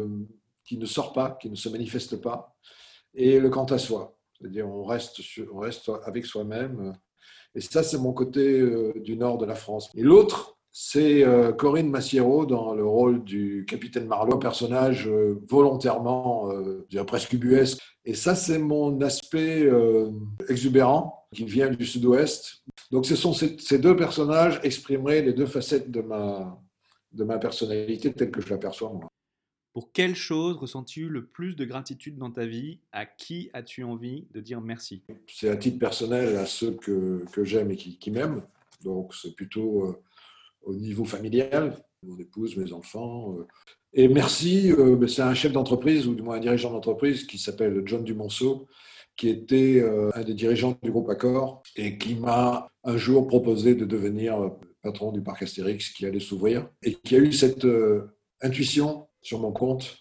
qui 0.64 0.78
ne 0.78 0.86
sort 0.86 1.12
pas, 1.12 1.38
qui 1.40 1.48
ne 1.48 1.54
se 1.54 1.68
manifeste 1.68 2.20
pas, 2.20 2.56
et 3.14 3.40
le 3.40 3.50
quant 3.50 3.64
à 3.64 3.78
soi. 3.78 4.16
C'est-à-dire, 4.38 4.68
on 4.68 4.84
reste, 4.84 5.20
on 5.52 5.58
reste 5.58 5.90
avec 6.04 6.24
soi-même. 6.24 6.94
Et 7.54 7.60
ça, 7.60 7.82
c'est 7.82 7.98
mon 7.98 8.12
côté 8.12 8.60
euh, 8.60 8.92
du 8.96 9.16
nord 9.16 9.38
de 9.38 9.44
la 9.44 9.54
France. 9.54 9.90
Et 9.96 10.02
l'autre, 10.02 10.56
c'est 10.72 11.24
euh, 11.24 11.52
Corinne 11.52 11.90
Massiero 11.90 12.46
dans 12.46 12.74
le 12.74 12.84
rôle 12.84 13.24
du 13.24 13.66
capitaine 13.68 14.06
Marlowe, 14.06 14.38
personnage 14.38 15.08
euh, 15.08 15.40
volontairement, 15.48 16.48
presque 17.06 17.32
ubuesque. 17.32 17.80
Et 18.04 18.14
ça, 18.14 18.34
c'est 18.34 18.58
mon 18.58 19.00
aspect 19.02 19.68
exubérant 20.48 21.26
qui 21.34 21.44
vient 21.44 21.68
du 21.68 21.84
sud-ouest. 21.84 22.62
Donc, 22.90 23.04
ce 23.04 23.14
sont 23.14 23.34
ces, 23.34 23.78
deux 23.78 23.94
personnages 23.94 24.60
exprimeraient 24.62 25.22
les 25.22 25.32
deux 25.32 25.46
facettes 25.46 25.90
de 25.90 26.00
ma, 26.00 26.58
de 27.12 27.24
ma 27.24 27.38
personnalité 27.38 28.12
telle 28.12 28.30
que 28.30 28.40
je 28.40 28.48
l'aperçois 28.48 28.90
moi. 28.90 29.09
Pour 29.72 29.92
quelle 29.92 30.16
chose 30.16 30.56
ressens-tu 30.56 31.08
le 31.08 31.26
plus 31.26 31.54
de 31.54 31.64
gratitude 31.64 32.18
dans 32.18 32.32
ta 32.32 32.44
vie? 32.44 32.80
À 32.90 33.06
qui 33.06 33.50
as-tu 33.52 33.84
envie 33.84 34.26
de 34.34 34.40
dire 34.40 34.60
merci? 34.60 35.04
C'est 35.28 35.48
à 35.48 35.56
titre 35.56 35.78
personnel 35.78 36.36
à 36.36 36.46
ceux 36.46 36.72
que, 36.72 37.24
que 37.32 37.44
j'aime 37.44 37.70
et 37.70 37.76
qui, 37.76 38.10
m'aiment. 38.10 38.42
Donc 38.82 39.14
c'est 39.14 39.34
plutôt 39.34 39.84
euh, 39.84 40.02
au 40.62 40.74
niveau 40.74 41.04
familial, 41.04 41.76
mon 42.02 42.18
épouse, 42.18 42.56
mes 42.56 42.72
enfants. 42.72 43.36
Euh. 43.38 43.46
Et 43.92 44.08
merci, 44.08 44.72
euh, 44.72 45.06
c'est 45.06 45.22
un 45.22 45.34
chef 45.34 45.52
d'entreprise, 45.52 46.08
ou 46.08 46.14
du 46.14 46.22
moins 46.22 46.36
un 46.36 46.40
dirigeant 46.40 46.72
d'entreprise 46.72 47.24
qui 47.24 47.38
s'appelle 47.38 47.82
John 47.86 48.02
Dumonceau, 48.02 48.66
qui 49.16 49.28
était 49.28 49.84
un 50.14 50.22
des 50.22 50.34
dirigeants 50.34 50.78
du 50.82 50.90
groupe 50.90 51.10
Accor 51.10 51.62
et 51.76 51.98
qui 51.98 52.14
m'a 52.14 52.70
un 52.84 52.96
jour 52.96 53.26
proposé 53.26 53.74
de 53.74 53.84
devenir 53.84 54.52
patron 54.82 55.12
du 55.12 55.20
parc 55.20 55.42
Astérix 55.42 55.90
qui 55.90 56.06
allait 56.06 56.20
s'ouvrir 56.20 56.70
et 56.82 56.94
qui 56.94 57.16
a 57.16 57.18
eu 57.18 57.32
cette 57.32 57.66
intuition 58.40 59.09
sur 59.22 59.40
mon 59.40 59.52
compte 59.52 59.98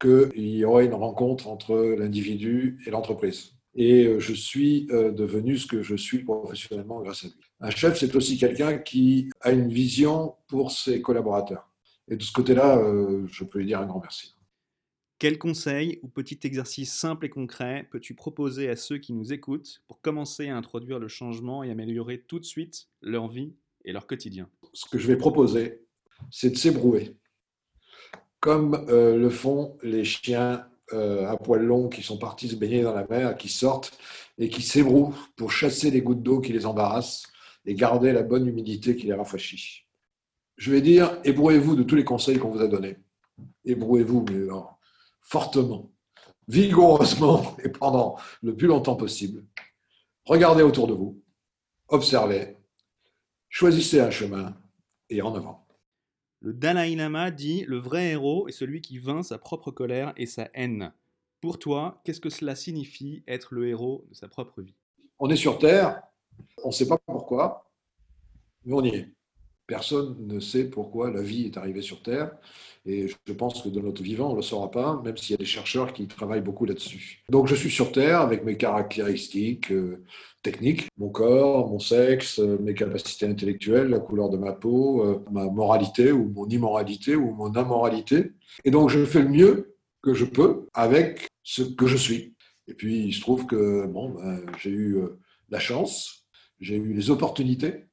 qu'il 0.00 0.30
y 0.36 0.64
aurait 0.64 0.86
une 0.86 0.94
rencontre 0.94 1.48
entre 1.48 1.76
l'individu 1.98 2.78
et 2.86 2.90
l'entreprise. 2.90 3.52
Et 3.76 4.06
euh, 4.06 4.20
je 4.20 4.32
suis 4.32 4.86
euh, 4.90 5.10
devenu 5.10 5.58
ce 5.58 5.66
que 5.66 5.82
je 5.82 5.96
suis 5.96 6.22
professionnellement 6.22 7.00
grâce 7.00 7.24
à 7.24 7.28
lui. 7.28 7.34
Un 7.60 7.70
chef, 7.70 7.98
c'est 7.98 8.14
aussi 8.14 8.38
quelqu'un 8.38 8.78
qui 8.78 9.30
a 9.40 9.50
une 9.50 9.68
vision 9.68 10.34
pour 10.46 10.70
ses 10.70 11.02
collaborateurs. 11.02 11.70
Et 12.08 12.16
de 12.16 12.22
ce 12.22 12.32
côté-là, 12.32 12.78
euh, 12.78 13.26
je 13.26 13.44
peux 13.44 13.58
lui 13.58 13.66
dire 13.66 13.80
un 13.80 13.86
grand 13.86 14.00
merci. 14.00 14.34
Quel 15.18 15.38
conseil 15.38 15.98
ou 16.02 16.08
petit 16.08 16.38
exercice 16.44 16.92
simple 16.92 17.26
et 17.26 17.30
concret 17.30 17.88
peux-tu 17.90 18.14
proposer 18.14 18.68
à 18.68 18.76
ceux 18.76 18.98
qui 18.98 19.12
nous 19.12 19.32
écoutent 19.32 19.82
pour 19.86 20.00
commencer 20.00 20.48
à 20.48 20.56
introduire 20.56 20.98
le 20.98 21.08
changement 21.08 21.62
et 21.62 21.70
améliorer 21.70 22.20
tout 22.20 22.38
de 22.38 22.44
suite 22.44 22.88
leur 23.00 23.28
vie 23.28 23.54
et 23.84 23.92
leur 23.92 24.06
quotidien? 24.06 24.48
Ce 24.72 24.86
que 24.86 24.98
je 24.98 25.06
vais 25.06 25.16
proposer, 25.16 25.80
c'est 26.30 26.50
de 26.50 26.56
s'ébrouer 26.56 27.16
comme 28.44 28.84
euh, 28.90 29.16
le 29.16 29.30
font 29.30 29.78
les 29.82 30.04
chiens 30.04 30.68
euh, 30.92 31.26
à 31.30 31.38
poils 31.38 31.64
longs 31.64 31.88
qui 31.88 32.02
sont 32.02 32.18
partis 32.18 32.50
se 32.50 32.56
baigner 32.56 32.82
dans 32.82 32.92
la 32.92 33.06
mer, 33.08 33.38
qui 33.38 33.48
sortent 33.48 33.98
et 34.36 34.50
qui 34.50 34.60
s'ébrouent 34.60 35.14
pour 35.34 35.50
chasser 35.50 35.90
les 35.90 36.02
gouttes 36.02 36.22
d'eau 36.22 36.42
qui 36.42 36.52
les 36.52 36.66
embarrassent 36.66 37.22
et 37.64 37.74
garder 37.74 38.12
la 38.12 38.22
bonne 38.22 38.46
humidité 38.46 38.96
qui 38.96 39.06
les 39.06 39.14
rafraîchit. 39.14 39.86
Je 40.58 40.70
vais 40.70 40.82
dire, 40.82 41.18
ébrouez-vous 41.24 41.74
de 41.74 41.84
tous 41.84 41.96
les 41.96 42.04
conseils 42.04 42.38
qu'on 42.38 42.50
vous 42.50 42.60
a 42.60 42.68
donnés. 42.68 42.98
Ébrouez-vous, 43.64 44.26
mais 44.30 44.46
fortement, 45.22 45.90
vigoureusement 46.46 47.56
et 47.64 47.70
pendant 47.70 48.18
le 48.42 48.54
plus 48.54 48.66
longtemps 48.66 48.96
possible. 48.96 49.42
Regardez 50.26 50.62
autour 50.62 50.86
de 50.86 50.92
vous, 50.92 51.18
observez, 51.88 52.58
choisissez 53.48 54.00
un 54.00 54.10
chemin 54.10 54.54
et 55.08 55.22
en 55.22 55.34
avant. 55.34 55.63
Le 56.44 56.52
Dalai 56.52 56.94
Lama 56.94 57.30
dit 57.30 57.64
Le 57.66 57.78
vrai 57.78 58.10
héros 58.10 58.48
est 58.48 58.52
celui 58.52 58.82
qui 58.82 58.98
vainc 58.98 59.24
sa 59.24 59.38
propre 59.38 59.70
colère 59.70 60.12
et 60.18 60.26
sa 60.26 60.50
haine. 60.52 60.92
Pour 61.40 61.58
toi, 61.58 62.02
qu'est-ce 62.04 62.20
que 62.20 62.28
cela 62.28 62.54
signifie 62.54 63.24
être 63.26 63.54
le 63.54 63.66
héros 63.66 64.04
de 64.10 64.14
sa 64.14 64.28
propre 64.28 64.60
vie? 64.60 64.74
On 65.18 65.30
est 65.30 65.36
sur 65.36 65.58
Terre, 65.58 66.02
on 66.62 66.68
ne 66.68 66.72
sait 66.74 66.86
pas 66.86 66.98
pourquoi, 67.06 67.70
mais 68.66 68.74
on 68.74 68.84
y 68.84 68.88
est. 68.88 69.08
Personne 69.66 70.16
ne 70.26 70.40
sait 70.40 70.64
pourquoi 70.64 71.10
la 71.10 71.22
vie 71.22 71.46
est 71.46 71.56
arrivée 71.56 71.80
sur 71.80 72.02
Terre. 72.02 72.32
Et 72.86 73.08
je 73.26 73.32
pense 73.32 73.62
que 73.62 73.70
de 73.70 73.80
notre 73.80 74.02
vivant, 74.02 74.28
on 74.28 74.32
ne 74.32 74.36
le 74.36 74.42
saura 74.42 74.70
pas, 74.70 75.00
même 75.02 75.16
s'il 75.16 75.30
y 75.30 75.34
a 75.34 75.38
des 75.38 75.46
chercheurs 75.46 75.94
qui 75.94 76.06
travaillent 76.06 76.42
beaucoup 76.42 76.66
là-dessus. 76.66 77.22
Donc 77.30 77.46
je 77.46 77.54
suis 77.54 77.70
sur 77.70 77.90
Terre 77.92 78.20
avec 78.20 78.44
mes 78.44 78.58
caractéristiques 78.58 79.72
euh, 79.72 80.04
techniques, 80.42 80.88
mon 80.98 81.08
corps, 81.08 81.70
mon 81.70 81.78
sexe, 81.78 82.40
euh, 82.40 82.58
mes 82.60 82.74
capacités 82.74 83.26
intellectuelles, 83.26 83.88
la 83.88 84.00
couleur 84.00 84.28
de 84.28 84.36
ma 84.36 84.52
peau, 84.52 85.02
euh, 85.02 85.24
ma 85.32 85.46
moralité 85.46 86.12
ou 86.12 86.28
mon 86.28 86.46
immoralité 86.46 87.16
ou 87.16 87.32
mon 87.32 87.54
amoralité. 87.54 88.32
Et 88.64 88.70
donc 88.70 88.90
je 88.90 89.02
fais 89.06 89.22
le 89.22 89.30
mieux 89.30 89.76
que 90.02 90.12
je 90.12 90.26
peux 90.26 90.68
avec 90.74 91.28
ce 91.42 91.62
que 91.62 91.86
je 91.86 91.96
suis. 91.96 92.34
Et 92.68 92.74
puis 92.74 93.06
il 93.06 93.14
se 93.14 93.22
trouve 93.22 93.46
que 93.46 93.86
bon, 93.86 94.10
ben, 94.10 94.44
j'ai 94.58 94.70
eu 94.70 94.98
la 95.48 95.58
chance, 95.58 96.26
j'ai 96.60 96.76
eu 96.76 96.92
les 96.92 97.10
opportunités 97.10 97.86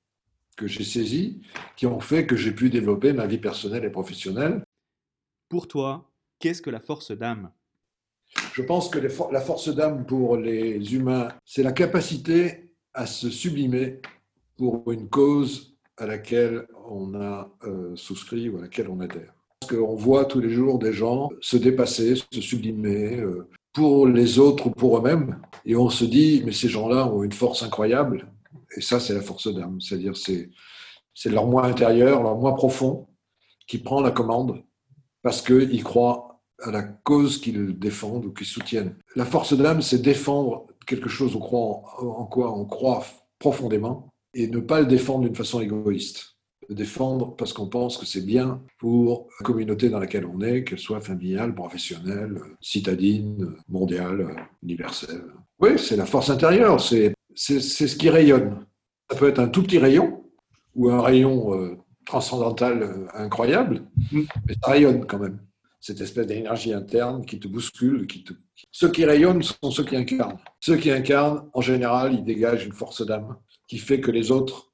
que 0.56 0.68
j'ai 0.68 0.84
saisies 0.84 1.42
qui 1.76 1.86
ont 1.86 2.00
fait 2.00 2.26
que 2.26 2.36
j'ai 2.36 2.52
pu 2.52 2.70
développer 2.70 3.14
ma 3.14 3.28
vie 3.28 3.38
personnelle 3.38 3.86
et 3.86 3.90
professionnelle. 3.90 4.64
Pour 5.50 5.68
toi, 5.68 6.10
qu'est-ce 6.40 6.62
que 6.62 6.70
la 6.70 6.80
force 6.80 7.12
d'âme? 7.12 7.52
Je 8.54 8.62
pense 8.62 8.90
que 8.90 9.00
la 9.00 9.42
force 9.42 9.70
d'âme 9.70 10.06
pour 10.06 10.38
les 10.38 10.94
humains, 10.96 11.30
c'est 11.46 11.64
la 11.64 11.74
capacité 11.74 12.72
à 12.94 13.06
se 13.06 13.30
sublimer 13.30 14.02
pour 14.58 14.92
une 14.92 15.10
cause 15.10 15.76
à 15.98 16.06
laquelle 16.06 16.68
on 16.90 17.14
a 17.16 17.52
euh, 17.64 17.96
souscrit 17.96 18.50
ou 18.50 18.58
à 18.58 18.62
laquelle 18.62 18.90
on 18.90 19.00
adhère. 19.00 19.34
Parce 19.60 19.74
qu'on 19.74 19.96
voit 19.96 20.26
tous 20.26 20.40
les 20.40 20.50
jours 20.50 20.80
des 20.80 20.94
gens 20.94 21.30
se 21.42 21.58
dépasser, 21.58 22.16
se 22.16 22.42
sublimer 22.42 23.18
euh, 23.18 23.48
pour 23.74 24.08
les 24.08 24.40
autres 24.40 24.68
ou 24.68 24.72
pour 24.72 24.98
eux-mêmes, 24.98 25.40
et 25.66 25.76
on 25.76 25.90
se 25.90 26.04
dit, 26.04 26.42
mais 26.46 26.52
ces 26.52 26.68
gens-là 26.68 27.08
ont 27.08 27.24
une 27.24 27.32
force 27.32 27.64
incroyable, 27.64 28.28
et 28.76 28.82
ça, 28.82 29.00
c'est 29.00 29.14
la 29.14 29.22
force 29.22 29.54
d'âme. 29.54 29.80
C'est-à-dire, 29.82 30.16
c'est, 30.16 30.50
leur 31.26 31.48
moi 31.48 31.66
intérieur, 31.66 32.24
leur 32.24 32.38
moi 32.38 32.56
profond 32.56 33.08
qui 33.68 33.78
prend 33.78 34.02
la 34.02 34.12
commande 34.12 34.64
parce 35.22 35.42
qu'ils 35.42 35.84
croient 35.84 36.42
à 36.60 36.72
la 36.72 36.84
cause 36.84 37.40
qu'ils 37.40 37.78
défendent 37.78 38.26
ou 38.26 38.34
qu'ils 38.34 38.48
soutiennent. 38.48 38.96
La 39.16 39.26
force 39.26 39.54
d'âme, 39.54 39.82
c'est 39.82 40.02
défendre 40.02 40.68
quelque 40.86 41.10
chose 41.10 41.36
en 41.36 41.40
quoi 41.40 42.58
on 42.58 42.66
croit 42.66 43.06
profondément 43.40 44.10
et 44.34 44.48
ne 44.48 44.60
pas 44.60 44.80
le 44.80 44.88
défendre 44.88 45.26
d'une 45.26 45.36
façon 45.36 45.62
égoïste. 45.62 46.38
Le 46.70 46.76
défendre 46.76 47.36
parce 47.36 47.54
qu'on 47.54 47.68
pense 47.68 47.98
que 47.98 48.06
c'est 48.06 48.26
bien 48.26 48.62
pour 48.78 49.28
la 49.40 49.46
communauté 49.46 49.90
dans 49.90 50.00
laquelle 50.00 50.26
on 50.26 50.42
est, 50.42 50.64
qu'elle 50.64 50.80
soit 50.80 51.02
familiale, 51.02 51.54
professionnelle, 51.54 52.40
citadine, 52.62 53.56
mondiale, 53.68 54.48
universelle. 54.64 55.26
Oui, 55.60 55.72
c'est 55.78 55.98
la 55.98 56.06
force 56.06 56.30
intérieure, 56.30 56.80
c'est 56.80 57.14
c'est 57.36 57.60
ce 57.60 57.96
qui 57.96 58.10
rayonne. 58.10 58.66
Ça 59.10 59.18
peut 59.18 59.28
être 59.28 59.40
un 59.40 59.48
tout 59.48 59.64
petit 59.64 59.80
rayon 59.80 60.24
ou 60.76 60.90
un 60.90 61.02
rayon 61.02 61.54
euh, 61.54 61.78
transcendantal 62.06 62.84
euh, 62.84 63.08
incroyable, 63.14 63.84
mm. 64.12 64.22
mais 64.48 64.54
ça 64.62 64.72
rayonne 64.72 65.06
quand 65.06 65.20
même. 65.20 65.40
Cette 65.80 66.00
espèce 66.00 66.28
d'énergie 66.28 66.74
interne 66.74 67.26
qui 67.26 67.40
te 67.40 67.48
bouscule, 67.48 68.06
qui 68.06 68.24
te... 68.24 68.34
Ceux 68.72 68.92
qui 68.92 69.04
rayonnent 69.04 69.42
sont 69.42 69.72
ceux 69.72 69.84
qui 69.84 69.96
incarnent. 69.96 70.38
Ceux 70.60 70.78
qui 70.78 70.92
incarnent, 70.92 71.50
en 71.54 71.62
général, 71.62 72.14
ils 72.14 72.24
dégagent 72.24 72.66
une 72.66 72.74
force 72.74 73.06
d'âme 73.06 73.36
qui 73.68 73.80
fait 73.80 74.00
que 74.00 74.12
les 74.12 74.32
autres 74.32 74.72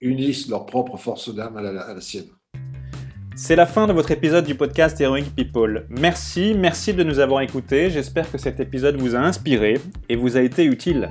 unissent 0.00 0.48
leur 0.48 0.66
propre 0.66 0.96
force 0.96 1.32
d'âme 1.32 1.56
à, 1.56 1.60
à 1.60 1.94
la 1.94 2.00
sienne. 2.00 2.26
C'est 3.36 3.56
la 3.56 3.66
fin 3.66 3.86
de 3.86 3.92
votre 3.92 4.10
épisode 4.10 4.44
du 4.44 4.54
podcast 4.54 5.00
Heroic 5.00 5.30
People. 5.34 5.86
Merci, 5.88 6.54
merci 6.54 6.92
de 6.92 7.02
nous 7.02 7.18
avoir 7.18 7.40
écoutés. 7.40 7.88
J'espère 7.88 8.30
que 8.30 8.36
cet 8.36 8.60
épisode 8.60 8.96
vous 8.96 9.14
a 9.14 9.20
inspiré 9.20 9.80
et 10.08 10.16
vous 10.16 10.36
a 10.36 10.42
été 10.42 10.64
utile. 10.64 11.10